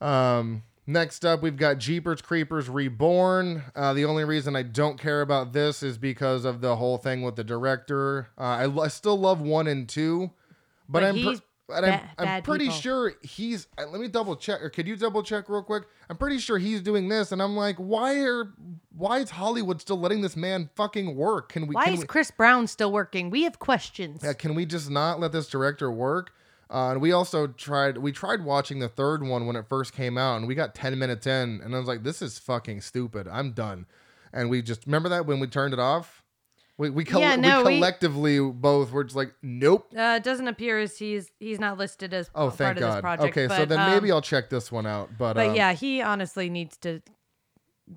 [0.00, 3.64] Um, next up, we've got Jeepers Creepers Reborn.
[3.74, 7.22] Uh, the only reason I don't care about this is because of the whole thing
[7.22, 8.28] with the director.
[8.38, 10.30] Uh, I, I still love one and two,
[10.88, 12.78] but, But I'm he's but I'm, I'm pretty people.
[12.78, 13.66] sure he's.
[13.76, 15.82] Uh, let me double check, or could you double check real quick?
[16.08, 18.52] I'm pretty sure he's doing this, and I'm like, why are
[18.96, 21.48] why is Hollywood still letting this man fucking work?
[21.48, 21.74] Can we?
[21.74, 23.30] Why can is we, Chris Brown still working?
[23.30, 24.20] We have questions.
[24.22, 26.32] yeah, can we just not let this director work?
[26.68, 27.98] Uh, and we also tried.
[27.98, 30.98] We tried watching the third one when it first came out, and we got ten
[30.98, 33.28] minutes in, and I was like, "This is fucking stupid.
[33.28, 33.86] I'm done."
[34.32, 36.22] And we just remember that when we turned it off.
[36.78, 40.24] We we, coll- Yeah, no, we we- collectively both were just like, "Nope." Uh, it
[40.24, 43.00] doesn't appear as he's he's not listed as Oh, thank part of this God.
[43.00, 43.38] project.
[43.38, 45.10] okay, so then um, maybe I'll check this one out.
[45.16, 47.00] But, But um, yeah, he honestly needs to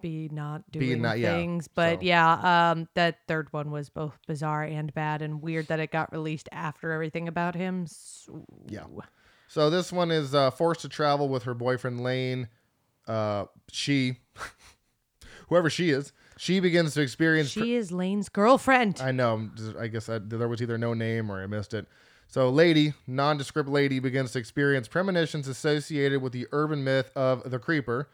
[0.01, 1.67] be not doing not- yeah, things.
[1.67, 2.05] But so.
[2.05, 6.11] yeah, um, that third one was both bizarre and bad, and weird that it got
[6.11, 7.85] released after everything about him.
[7.87, 8.85] So, Yeah.
[9.47, 12.49] So this one is uh, forced to travel with her boyfriend Lane.
[13.07, 14.17] Uh, she,
[15.49, 17.49] whoever she is, she begins to experience.
[17.49, 19.01] she is Lane's girlfriend.
[19.01, 19.49] I know.
[19.79, 21.87] I guess I, there was either no name or I missed it.
[22.27, 27.57] So, lady, nondescript lady, begins to experience premonitions associated with the urban myth of the
[27.57, 28.07] creeper.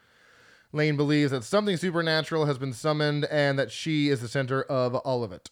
[0.72, 4.94] Lane believes that something supernatural has been summoned and that she is the center of
[4.94, 5.50] all of it.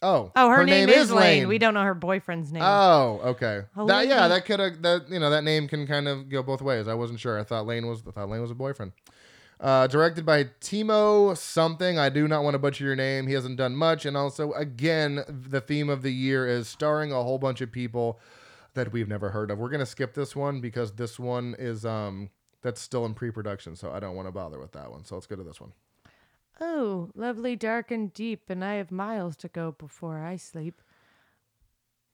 [0.00, 1.48] Oh, oh, her, name, is Lane.
[1.48, 2.62] We don't know her boyfriend's name.
[2.64, 3.62] Oh, okay.
[3.76, 6.42] A That yeah, that could have that you know that name can kind of go
[6.42, 6.86] both ways.
[6.86, 7.38] I wasn't sure.
[7.38, 8.92] I thought Lane was I thought Lane was a boyfriend.
[9.60, 11.98] Uh, directed by Timo something.
[11.98, 13.26] I do not want to butcher your name.
[13.26, 17.22] He hasn't done much, and also again, the theme of the year is starring a
[17.22, 18.20] whole bunch of people
[18.74, 19.58] that we've never heard of.
[19.58, 22.30] We're gonna skip this one because this one is um
[22.62, 25.04] that's still in pre-production, so I don't want to bother with that one.
[25.04, 25.72] So let's go to this one.
[26.60, 30.82] Oh, lovely, dark, and deep, and I have miles to go before I sleep.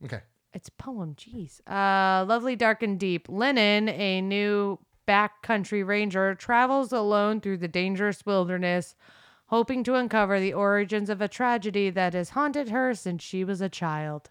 [0.05, 0.20] Okay.
[0.53, 1.61] It's a poem, jeez.
[1.66, 3.26] Uh, lovely, dark, and deep.
[3.28, 4.78] Lennon, a new
[5.09, 8.95] backcountry ranger, travels alone through the dangerous wilderness,
[9.47, 13.61] hoping to uncover the origins of a tragedy that has haunted her since she was
[13.61, 14.30] a child.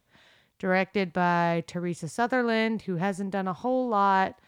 [0.59, 4.39] Directed by Teresa Sutherland, who hasn't done a whole lot,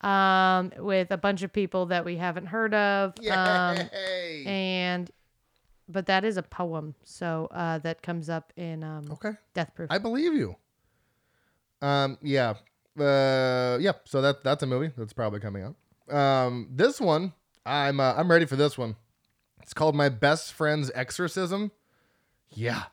[0.00, 3.14] um, with a bunch of people that we haven't heard of.
[3.30, 4.44] Um, Yay!
[4.46, 5.10] and
[5.88, 9.32] but that is a poem, so uh, that comes up in um, okay.
[9.54, 9.90] Death Proof.
[9.90, 10.56] I believe you.
[11.82, 12.54] Um, yeah,
[12.98, 13.92] uh, yeah.
[14.04, 16.14] So that that's a movie that's probably coming out.
[16.14, 17.32] Um, this one,
[17.66, 18.96] I'm uh, I'm ready for this one.
[19.62, 21.70] It's called My Best Friend's Exorcism.
[22.50, 22.84] Yeah.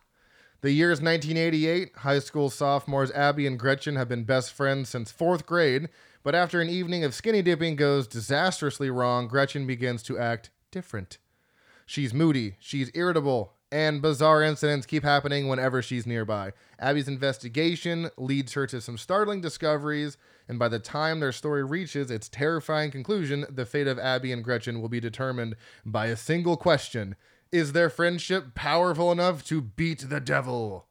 [0.62, 1.96] The year is 1988.
[1.98, 5.90] High school sophomores Abby and Gretchen have been best friends since fourth grade,
[6.28, 11.20] but after an evening of skinny dipping goes disastrously wrong, Gretchen begins to act different.
[11.86, 16.52] She's moody, she's irritable, and bizarre incidents keep happening whenever she's nearby.
[16.80, 20.18] Abby's investigation leads her to some startling discoveries,
[20.50, 24.44] and by the time their story reaches its terrifying conclusion, the fate of Abby and
[24.44, 25.56] Gretchen will be determined
[25.86, 27.16] by a single question
[27.54, 30.88] Is their friendship powerful enough to beat the devil?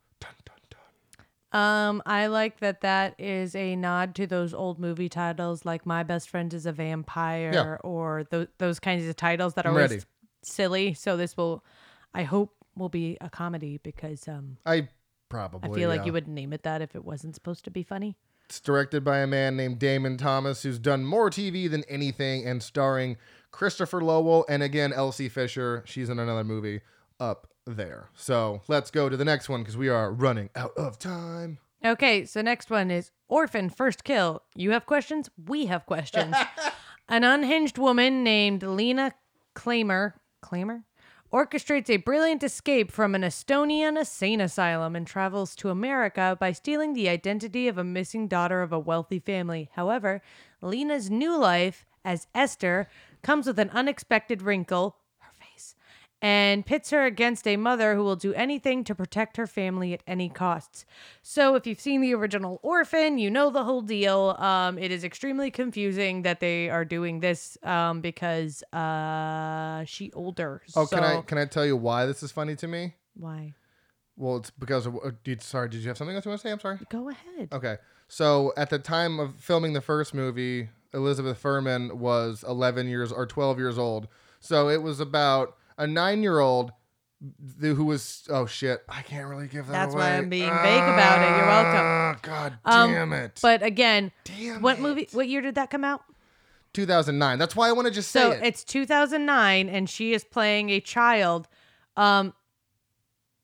[1.57, 6.03] Um, I like that that is a nod to those old movie titles like My
[6.03, 7.77] Best Friend is a Vampire Yeah.
[7.83, 10.03] or th- those kinds of titles that are I'm always ready.
[10.43, 10.93] silly.
[10.93, 11.65] So this will,
[12.13, 14.89] I hope, will be a comedy because um, I
[15.31, 15.71] probably.
[15.71, 18.19] I feel like you would name it that if it wasn't supposed to be funny.
[18.45, 22.63] It's directed by a man named Damon Thomas, who's done more TV than anything, and
[22.63, 23.17] starring
[23.51, 25.83] Christopher Lowell, and again Elsie Fisher.
[25.87, 26.83] She's in another movie
[27.19, 28.11] up there.
[28.15, 31.59] So let's go to the next one because we are running out of time.
[31.85, 34.43] Okay, so next one is Orphan First Kill.
[34.55, 35.31] You have questions?
[35.47, 36.35] We have questions.
[37.09, 39.13] An unhinged woman named Lena
[39.55, 40.83] Claimer, Claimer
[41.33, 46.93] orchestrates a brilliant escape from an Estonian insane asylum and travels to America by stealing
[46.93, 49.69] the identity of a missing daughter of a wealthy family.
[49.73, 50.23] However,
[50.63, 52.89] Lena's new life as Esther
[53.23, 54.97] comes with an unexpected wrinkle,
[56.27, 60.03] and pits her against a mother who will do anything to protect her family at
[60.09, 60.85] any costs.
[61.23, 64.35] So, if you've seen the original Orphan, you know the whole deal.
[64.41, 70.63] Um, it is extremely confusing that they are doing this um, because uh, she older.
[70.75, 72.95] Oh, can I can I tell you why this is funny to me?
[73.15, 73.55] Why?
[74.17, 74.97] Well, it's because of.
[74.97, 76.51] Uh, did, sorry, did you have something else you want to say?
[76.51, 76.81] I'm sorry.
[76.91, 77.51] Go ahead.
[77.53, 77.77] Okay.
[78.09, 83.27] So at the time of filming the first movie, Elizabeth Fuhrman was 11 years or
[83.27, 84.09] 12 years old.
[84.41, 86.73] So it was about a nine year old
[87.61, 88.25] who was.
[88.31, 88.81] Oh, shit.
[88.89, 90.03] I can't really give that That's away.
[90.05, 91.37] why I'm being vague about it.
[91.37, 91.81] You're welcome.
[91.83, 93.39] Ah, God Um, damn it.
[93.43, 94.83] But again, Damn what it.
[94.83, 95.09] movie?
[95.13, 96.03] What year did that come out?
[96.75, 97.39] 2009.
[97.39, 98.41] That's why I want to just say So it.
[98.45, 101.49] it's 2009, and she is playing a child.
[101.97, 102.35] Um,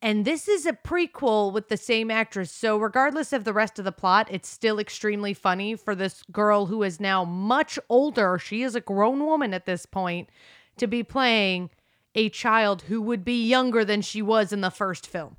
[0.03, 2.51] and this is a prequel with the same actress.
[2.51, 6.67] So regardless of the rest of the plot, it's still extremely funny for this girl
[6.67, 8.39] who is now much older.
[8.39, 10.29] She is a grown woman at this point
[10.77, 11.71] to be playing
[12.15, 15.37] a child who would be younger than she was in the first film.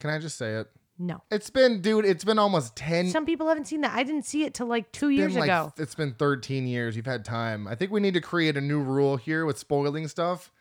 [0.00, 0.68] Can I just say it?
[0.98, 1.22] No.
[1.30, 3.94] It's been, dude, it's been almost 10 Some people haven't seen that.
[3.94, 5.72] I didn't see it till like two years like- ago.
[5.76, 6.96] It's been 13 years.
[6.96, 7.66] You've had time.
[7.66, 10.52] I think we need to create a new rule here with spoiling stuff.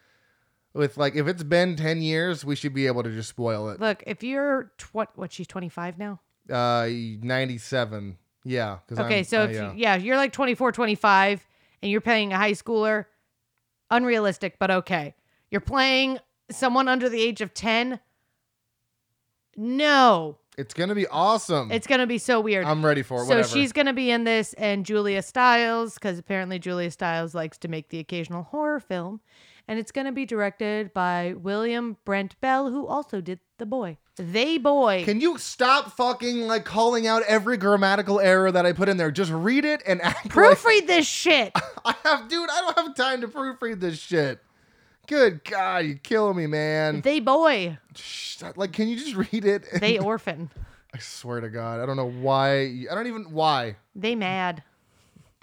[0.74, 3.80] With like, if it's been 10 years, we should be able to just spoil it.
[3.80, 6.20] Look, if you're tw- what she's 25 now.
[6.50, 8.18] Uh, 97.
[8.44, 8.80] Yeah.
[8.92, 9.72] Okay, I'm- so uh, if yeah.
[9.72, 11.46] you, yeah, you're like 24, 25
[11.84, 13.06] and you're playing a high schooler,
[13.92, 15.16] unrealistic, but okay.
[15.52, 16.20] You're playing
[16.50, 18.00] someone under the age of 10?
[19.56, 20.38] No.
[20.58, 21.72] it's gonna be awesome.
[21.72, 22.66] It's going to be so weird.
[22.66, 23.26] I'm ready for it.
[23.26, 23.48] so Whatever.
[23.48, 27.68] she's going to be in this and Julia Stiles cuz apparently Julia Stiles likes to
[27.68, 29.22] make the occasional horror film
[29.68, 33.98] and it's going to be directed by William Brent Bell who also did The Boy.
[34.18, 35.04] They Boy.
[35.06, 39.10] Can you stop fucking like calling out every grammatical error that I put in there?
[39.10, 41.52] Just read it and act like Proofread this shit.
[41.86, 42.50] I have, dude.
[42.50, 44.40] I don't have time to proofread this shit.
[45.08, 47.02] Good God, you killing me, man.
[47.02, 47.78] they Boy.
[48.56, 49.66] Like, can you just read it?
[49.80, 50.50] They orphan.
[50.94, 52.86] I swear to God, I don't know why.
[52.90, 53.78] I don't even why.
[53.96, 54.64] They mad.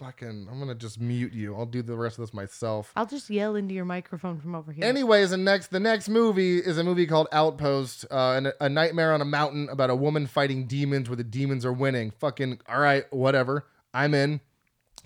[0.00, 1.54] Fucking, I'm gonna just mute you.
[1.54, 2.90] I'll do the rest of this myself.
[2.96, 4.82] I'll just yell into your microphone from over here.
[4.82, 9.12] Anyways, the next the next movie is a movie called Outpost, uh, and a, nightmare
[9.12, 12.12] on a mountain about a woman fighting demons where the demons are winning.
[12.12, 13.66] Fucking all right, whatever.
[13.92, 14.40] I'm in.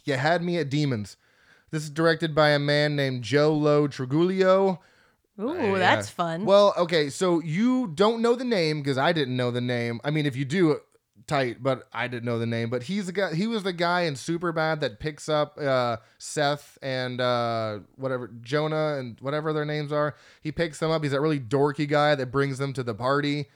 [0.04, 1.16] You had me at demons.
[1.72, 4.78] This is directed by a man named Joe Lo Truglio.
[5.40, 5.78] Ooh, Yeah.
[5.78, 6.44] that's fun.
[6.44, 10.00] Well, okay, so you don't know the name because I didn't know the name.
[10.04, 10.78] I mean, if you do,
[11.26, 12.70] tight, but I didn't know the name.
[12.70, 13.34] But he's the guy.
[13.34, 18.96] He was the guy in Superbad that picks up uh, Seth and uh, whatever Jonah
[18.98, 20.14] and whatever their names are.
[20.42, 21.02] He picks them up.
[21.02, 23.46] He's that really dorky guy that brings them to the party.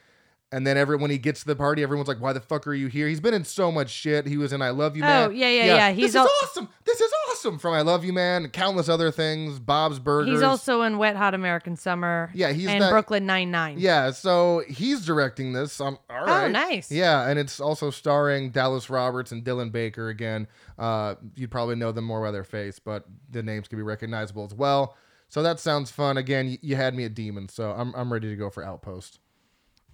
[0.51, 2.73] And then every when he gets to the party, everyone's like, "Why the fuck are
[2.73, 4.25] you here?" He's been in so much shit.
[4.25, 5.91] He was in "I Love You, Man." Oh, yeah, yeah, yeah.
[5.91, 6.69] He's this al- is awesome.
[6.85, 9.59] This is awesome from "I Love You, Man." and Countless other things.
[9.59, 10.31] Bob's Burgers.
[10.33, 12.31] He's also in Wet Hot American Summer.
[12.33, 13.75] Yeah, he's that- Brooklyn Nine Nine.
[13.77, 15.79] Yeah, so he's directing this.
[15.79, 16.91] Um, all Oh, nice.
[16.91, 20.47] Yeah, and it's also starring Dallas Roberts and Dylan Baker again.
[20.79, 24.45] Uh, you'd probably know them more by their face, but the names can be recognizable
[24.45, 24.95] as well.
[25.27, 26.17] So that sounds fun.
[26.17, 29.19] Again, you, you had me at Demon, so I'm, I'm ready to go for Outpost.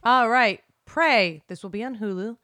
[0.06, 0.62] All right.
[0.86, 1.42] Prey.
[1.48, 2.38] This will be on Hulu.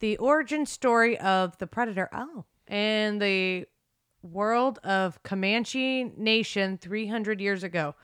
[0.00, 2.10] The origin story of the Predator.
[2.12, 2.44] Oh.
[2.66, 3.64] And the
[4.22, 7.94] world of Comanche Nation 300 years ago.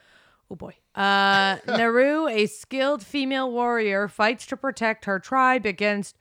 [0.51, 0.75] Oh boy.
[0.95, 6.17] Uh, Naru, a skilled female warrior, fights to protect her tribe against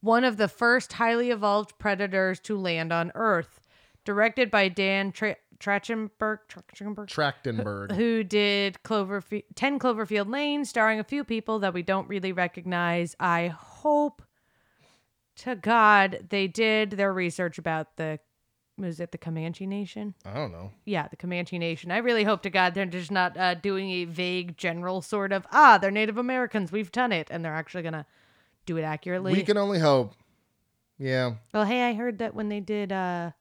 [0.00, 3.60] one of the first highly evolved predators to land on Earth.
[4.04, 6.38] Directed by Dan Tra- Trachtenberg.
[6.48, 7.06] Trachtenberg?
[7.08, 7.92] Trachtenberg.
[7.96, 13.14] who did Cloverfield, 10 Cloverfield Lane, starring a few people that we don't really recognize.
[13.20, 14.22] I hope
[15.36, 18.18] to God they did their research about the,
[18.76, 20.14] was it the Comanche Nation?
[20.24, 20.72] I don't know.
[20.84, 21.92] Yeah, the Comanche Nation.
[21.92, 25.46] I really hope to God they're just not uh, doing a vague general sort of,
[25.52, 27.28] ah, they're Native Americans, we've done it.
[27.30, 28.06] And they're actually going to
[28.66, 29.32] do it accurately.
[29.32, 30.14] We can only hope.
[30.98, 31.34] Yeah.
[31.54, 33.32] Well, hey, I heard that when they did uh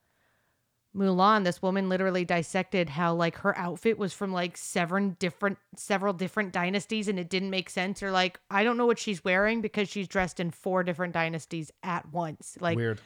[0.96, 6.14] Mulan, this woman literally dissected how like her outfit was from like seven different several
[6.14, 9.62] different dynasties and it didn't make sense or like I don't know what she's wearing
[9.62, 12.58] because she's dressed in four different dynasties at once.
[12.60, 13.00] Like Weird.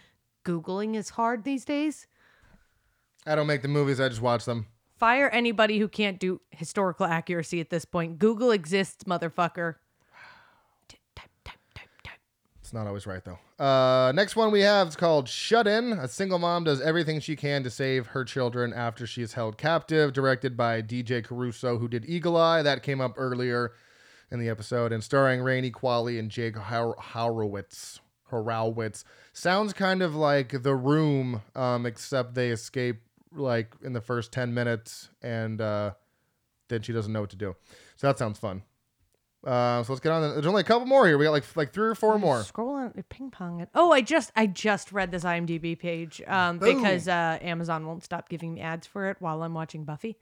[0.44, 2.07] googling is hard these days.
[3.28, 3.99] I don't make the movies.
[3.99, 4.66] I just watch them.
[4.98, 8.18] Fire anybody who can't do historical accuracy at this point.
[8.18, 9.76] Google exists, motherfucker.
[10.88, 12.20] T- Type, type, type, type.
[12.66, 13.64] It's not always right though.
[13.64, 15.94] Uh, next one we have is called Shut In.
[15.94, 19.56] A single mom does everything she can to save her children after she is held
[19.56, 20.14] captive.
[20.14, 22.64] Directed by DJ Caruso, who did Eagle Eye.
[22.64, 23.74] That came up earlier
[24.32, 28.00] in the episode, and starring Rainey Qualley and Jake Hor- Horowitz.
[28.32, 34.32] Horowitz sounds kind of like The Room, um, except they escape like in the first
[34.32, 35.92] ten minutes, and uh,
[36.70, 37.56] then she doesn't know what to do.
[37.96, 38.64] So that sounds fun.
[39.45, 40.22] Uh, so let's get on.
[40.34, 41.17] There's only a couple more here.
[41.17, 42.38] We got like like three or four more.
[42.39, 43.69] Scrolling, ping pong it.
[43.76, 48.27] Oh, I just I just read this IMDb page um, because uh, Amazon won't stop
[48.30, 50.17] giving me ads for it while I'm watching Buffy.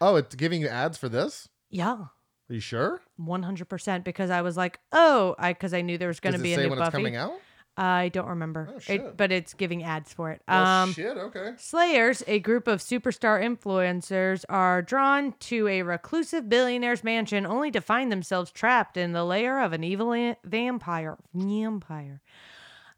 [0.00, 1.48] Oh, it's giving you ads for this?
[1.70, 2.08] Yeah, Are
[2.48, 3.00] you sure?
[3.16, 4.04] one hundred percent.
[4.04, 6.50] Because I was like, oh, I because I knew there was going Does to it
[6.50, 6.88] be a say new when Buffy.
[6.88, 7.32] it's coming out?
[7.76, 10.42] I don't remember, Oh, it, but it's giving ads for it.
[10.46, 11.16] Oh, Um, shit.
[11.16, 11.52] Okay.
[11.56, 17.80] Slayers, a group of superstar influencers, are drawn to a reclusive billionaire's mansion only to
[17.80, 21.16] find themselves trapped in the lair of an evil a- vampire.
[21.32, 22.20] Vampire.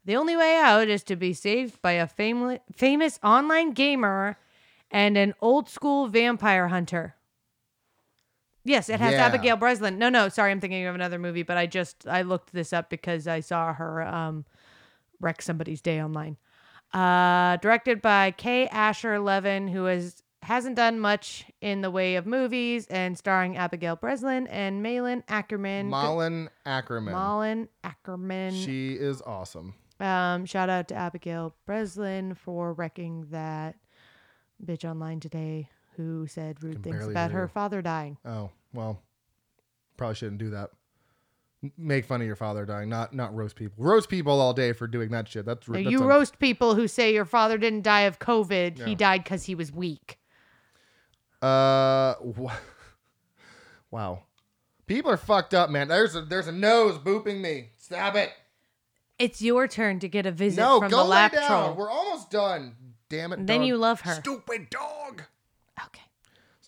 [0.03, 4.37] The only way out is to be saved by a famous, famous online gamer
[4.91, 7.15] and an old school vampire hunter.
[8.63, 9.25] Yes, it has Yeah.
[9.27, 9.97] Abigail Breslin.
[9.99, 12.89] No, no, sorry, I'm thinking of another movie, but I just I looked this up
[12.89, 14.43] because I saw her um,
[15.19, 16.37] wreck somebody's day online.
[16.93, 18.67] Uh, directed by K.
[18.67, 23.95] Asher Levin, who has hasn't done much in the way of movies, and starring Abigail
[23.95, 25.89] Breslin and Malin Akerman.
[25.89, 27.11] Malin Akerman.
[27.11, 28.63] Malin Akerman.
[28.63, 29.73] She is awesome.
[29.99, 33.75] Um, shout out to Abigail Breslin for wrecking that
[34.63, 38.17] bitch online today who said rude things about hear her father dying.
[38.25, 39.01] Oh, well,
[39.97, 40.69] probably shouldn't do that.
[41.65, 43.83] M- Make fun of your father dying, not not roast people.
[43.83, 45.45] Roast people all day for doing that shit.
[45.45, 48.85] That's, Now, that's you un- roast people who say your father didn't die of COVID.
[48.85, 50.19] He died because he was weak.
[51.41, 52.53] Uh, wha-
[53.91, 54.23] wow.
[54.87, 55.87] People are fucked up, man.
[55.87, 57.69] There's a there's a nose booping me.
[57.77, 58.31] Stop it.
[59.17, 61.47] It's your turn to get a visit No, from go the lay lap down.
[61.47, 61.73] troll.
[61.75, 62.75] We're almost done.
[63.09, 63.47] Damn it.
[63.47, 63.67] Then dog.
[63.67, 64.15] you love her.
[64.15, 65.23] Stupid dog.
[65.85, 66.01] Okay.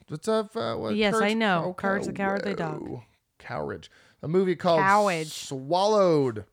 [0.07, 0.55] What's up?
[0.55, 1.65] Uh, what, Yes, I know.
[1.67, 3.01] oh, Courage the Cowardly Dog.
[3.39, 3.91] Courage.
[4.21, 5.27] A movie called Cowage.
[5.27, 6.45] Swallowed.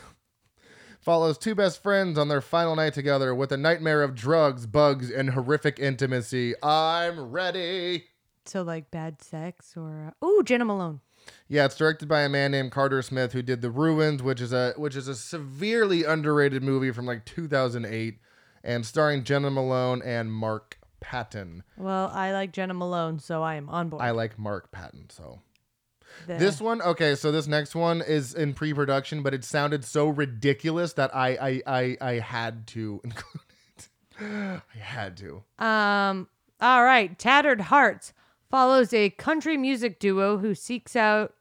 [1.00, 5.10] Follows two best friends on their final night together with a nightmare of drugs, bugs,
[5.10, 6.54] and horrific intimacy.
[6.62, 8.06] I'm ready.
[8.46, 11.02] So like bad sex or uh, ooh Jena Malone.
[11.48, 14.54] Yeah, it's directed by a man named Carter Smith who did The Ruins, which is
[14.54, 18.20] a which is a severely underrated movie from like 2008,
[18.64, 21.64] and starring Jena Malone and Mark Patton.
[21.78, 24.02] Well, I like Jena Malone, so I am on board.
[24.02, 25.42] I like Mark Patton, so
[26.28, 30.08] The- This one, okay, so this next one is in pre-production, but it sounded so
[30.08, 33.44] ridiculous that I I I, I had to include
[33.78, 33.90] it.
[34.22, 35.44] I had to.
[35.64, 36.28] Um.
[36.62, 37.18] All right.
[37.18, 38.14] Tattered Hearts
[38.52, 41.34] follows a country music duo who seeks out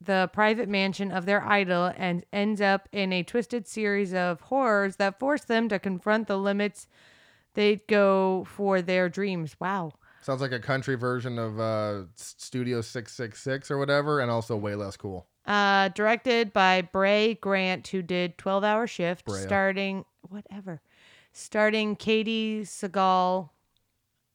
[0.00, 4.96] the private mansion of their idol and ends up in a twisted series of horrors
[4.96, 6.86] that force them to confront the limits
[7.54, 9.56] they go for their dreams.
[9.58, 9.94] Wow.
[10.24, 14.56] Sounds like a country version of uh, Studio Six Six Six or whatever, and also
[14.56, 15.26] way less cool.
[15.44, 19.42] Uh, directed by Bray Grant, who did 12 Hour Shift, Brea.
[19.42, 20.80] starting, whatever,
[21.32, 23.50] starting Katey Sagal,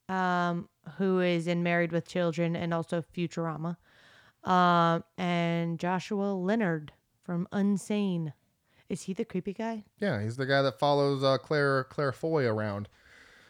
[0.08, 3.76] um, who is in Married with Children and also Futurama,
[4.44, 6.94] um, and Joshua Leonard
[7.24, 8.34] from Unsane.
[8.90, 9.86] Is he the creepy guy?
[9.98, 12.90] Yeah, he's the guy that follows uh, Claire Claire Foy around.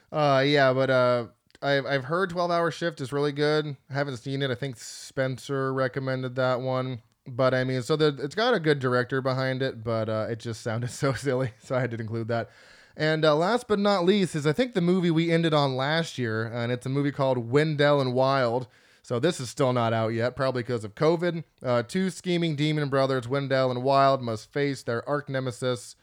[0.09, 1.25] Uh, yeah, but uh,
[1.61, 3.75] I've I've heard Twelve Hour Shift is really good.
[3.89, 4.51] I haven't seen it.
[4.51, 7.01] I think Spencer recommended that one.
[7.27, 10.39] But I mean, so the, it's got a good director behind it, but uh, it
[10.39, 12.49] just sounded so silly, so I had to include that.
[12.97, 16.17] And uh, last but not least is I think the movie we ended on last
[16.17, 18.67] year, and it's a movie called Wendell and Wild.
[19.01, 21.43] So this is still not out yet, probably because of COVID.
[21.63, 25.95] Uh, two scheming demon brothers, Wendell and Wild, must face their arch nemesis,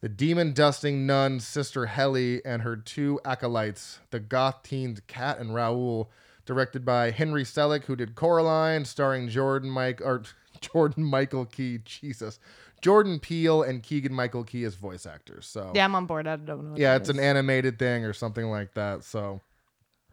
[0.00, 5.54] the demon dusting nun Sister Helly, and her two acolytes, the goth teens Kat and
[5.54, 6.10] Raoul,
[6.46, 10.22] directed by Henry Selick, who did Coraline, starring Jordan Mike or
[10.60, 12.38] Jordan Michael Key, Jesus,
[12.80, 15.46] Jordan Peele and Keegan Michael Key as voice actors.
[15.46, 16.26] So Yeah, I'm on board.
[16.26, 16.76] I don't know.
[16.76, 19.04] yeah, it's an animated thing or something like that.
[19.04, 19.40] So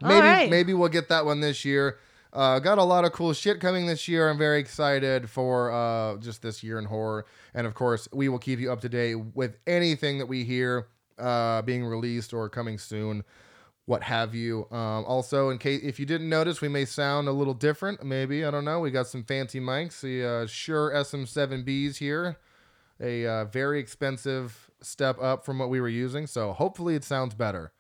[0.01, 0.49] maybe right.
[0.49, 1.97] maybe we'll get that one this year.
[2.33, 4.29] Uh, got a lot of cool shit coming this year.
[4.29, 8.39] I'm very excited for uh, just this year in horror, and of course, we will
[8.39, 10.87] keep you up to date with anything that we hear
[11.19, 13.23] uh, being released or coming soon,
[13.85, 14.65] what have you.
[14.71, 18.03] Um, also, in case if you didn't notice, we may sound a little different.
[18.03, 18.79] Maybe I don't know.
[18.79, 19.99] We got some fancy mics.
[19.99, 22.37] The uh, Shure SM7Bs here,
[23.01, 26.27] a uh, very expensive step up from what we were using.
[26.27, 27.73] So hopefully, it sounds better.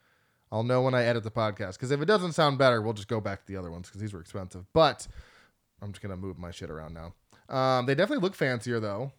[0.51, 1.73] I'll know when I edit the podcast.
[1.73, 4.01] Because if it doesn't sound better, we'll just go back to the other ones because
[4.01, 4.65] these were expensive.
[4.73, 5.07] But
[5.81, 7.13] I'm just gonna move my shit around now.
[7.55, 9.11] Um, they definitely look fancier though.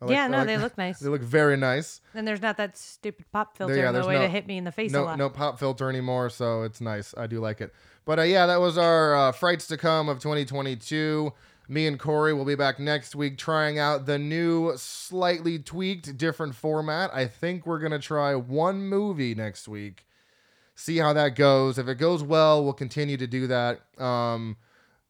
[0.00, 0.98] Like- yeah, no, like- they look nice.
[0.98, 2.00] They look very nice.
[2.14, 4.56] And there's not that stupid pop filter yeah, in the way no- to hit me
[4.58, 5.18] in the face a No, lot.
[5.18, 7.14] no pop filter anymore, so it's nice.
[7.16, 7.72] I do like it.
[8.04, 11.32] But uh, yeah, that was our uh, frights to come of 2022.
[11.68, 16.54] Me and Corey will be back next week trying out the new, slightly tweaked, different
[16.54, 17.10] format.
[17.14, 20.04] I think we're gonna try one movie next week.
[20.74, 21.78] See how that goes.
[21.78, 23.80] If it goes well, we'll continue to do that.
[23.98, 24.56] Um,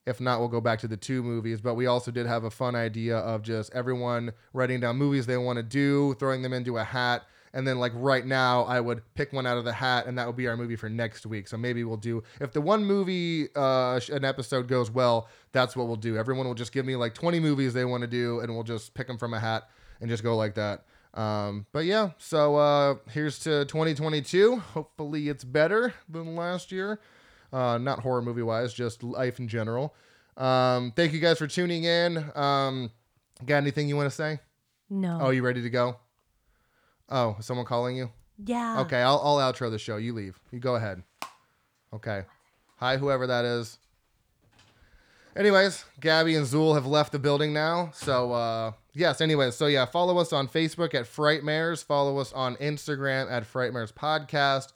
[0.06, 1.60] if not, we'll go back to the two movies.
[1.60, 5.38] But we also did have a fun idea of just everyone writing down movies they
[5.38, 7.22] want to do, throwing them into a hat.
[7.54, 10.26] And then, like right now, I would pick one out of the hat, and that
[10.26, 11.46] would be our movie for next week.
[11.46, 15.86] So maybe we'll do, if the one movie, uh, an episode goes well, that's what
[15.86, 16.18] we'll do.
[16.18, 18.92] Everyone will just give me like 20 movies they want to do, and we'll just
[18.94, 19.68] pick them from a hat
[20.00, 20.84] and just go like that.
[21.14, 24.56] Um, but yeah, so uh, here's to 2022.
[24.56, 27.00] Hopefully, it's better than last year
[27.54, 29.94] uh, not horror movie wise, just life in general.
[30.36, 32.16] Um, thank you guys for tuning in.
[32.34, 32.90] Um,
[33.46, 34.40] got anything you want to say?
[34.90, 35.18] no.
[35.22, 35.96] Oh, you ready to go?
[37.08, 38.10] Oh, is someone calling you?
[38.44, 38.80] yeah.
[38.80, 39.96] Okay, I'll, I'll outro the show.
[39.96, 40.38] You leave.
[40.50, 41.02] You go ahead.
[41.92, 42.24] Okay.
[42.76, 43.78] Hi, whoever that is.
[45.36, 47.90] Anyways, Gabby and Zool have left the building now.
[47.94, 51.84] So, uh, yes, anyway, So, yeah, follow us on Facebook at Frightmares.
[51.84, 54.72] Follow us on Instagram at Frightmares Podcast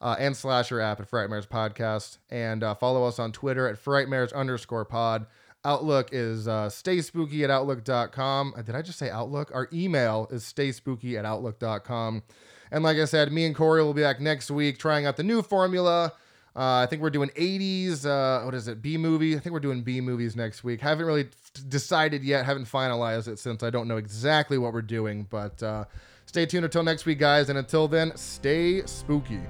[0.00, 2.18] uh, and Slasher app at Frightmares Podcast.
[2.30, 5.26] And uh, follow us on Twitter at Frightmares underscore pod.
[5.64, 8.54] Outlook is uh, stayspooky at outlook.com.
[8.56, 9.50] Uh, Did I just say Outlook?
[9.52, 12.22] Our email is stay spooky at outlook.com.
[12.70, 15.22] And like I said, me and Corey will be back next week trying out the
[15.24, 16.12] new formula.
[16.56, 18.06] Uh, I think we're doing 80s.
[18.06, 18.80] Uh, what is it?
[18.80, 19.36] B movie.
[19.36, 20.80] I think we're doing B movies next week.
[20.80, 21.28] Haven't really
[21.68, 22.46] decided yet.
[22.46, 25.26] Haven't finalized it since I don't know exactly what we're doing.
[25.28, 25.84] But uh,
[26.24, 27.50] stay tuned until next week, guys.
[27.50, 29.40] And until then, stay spooky.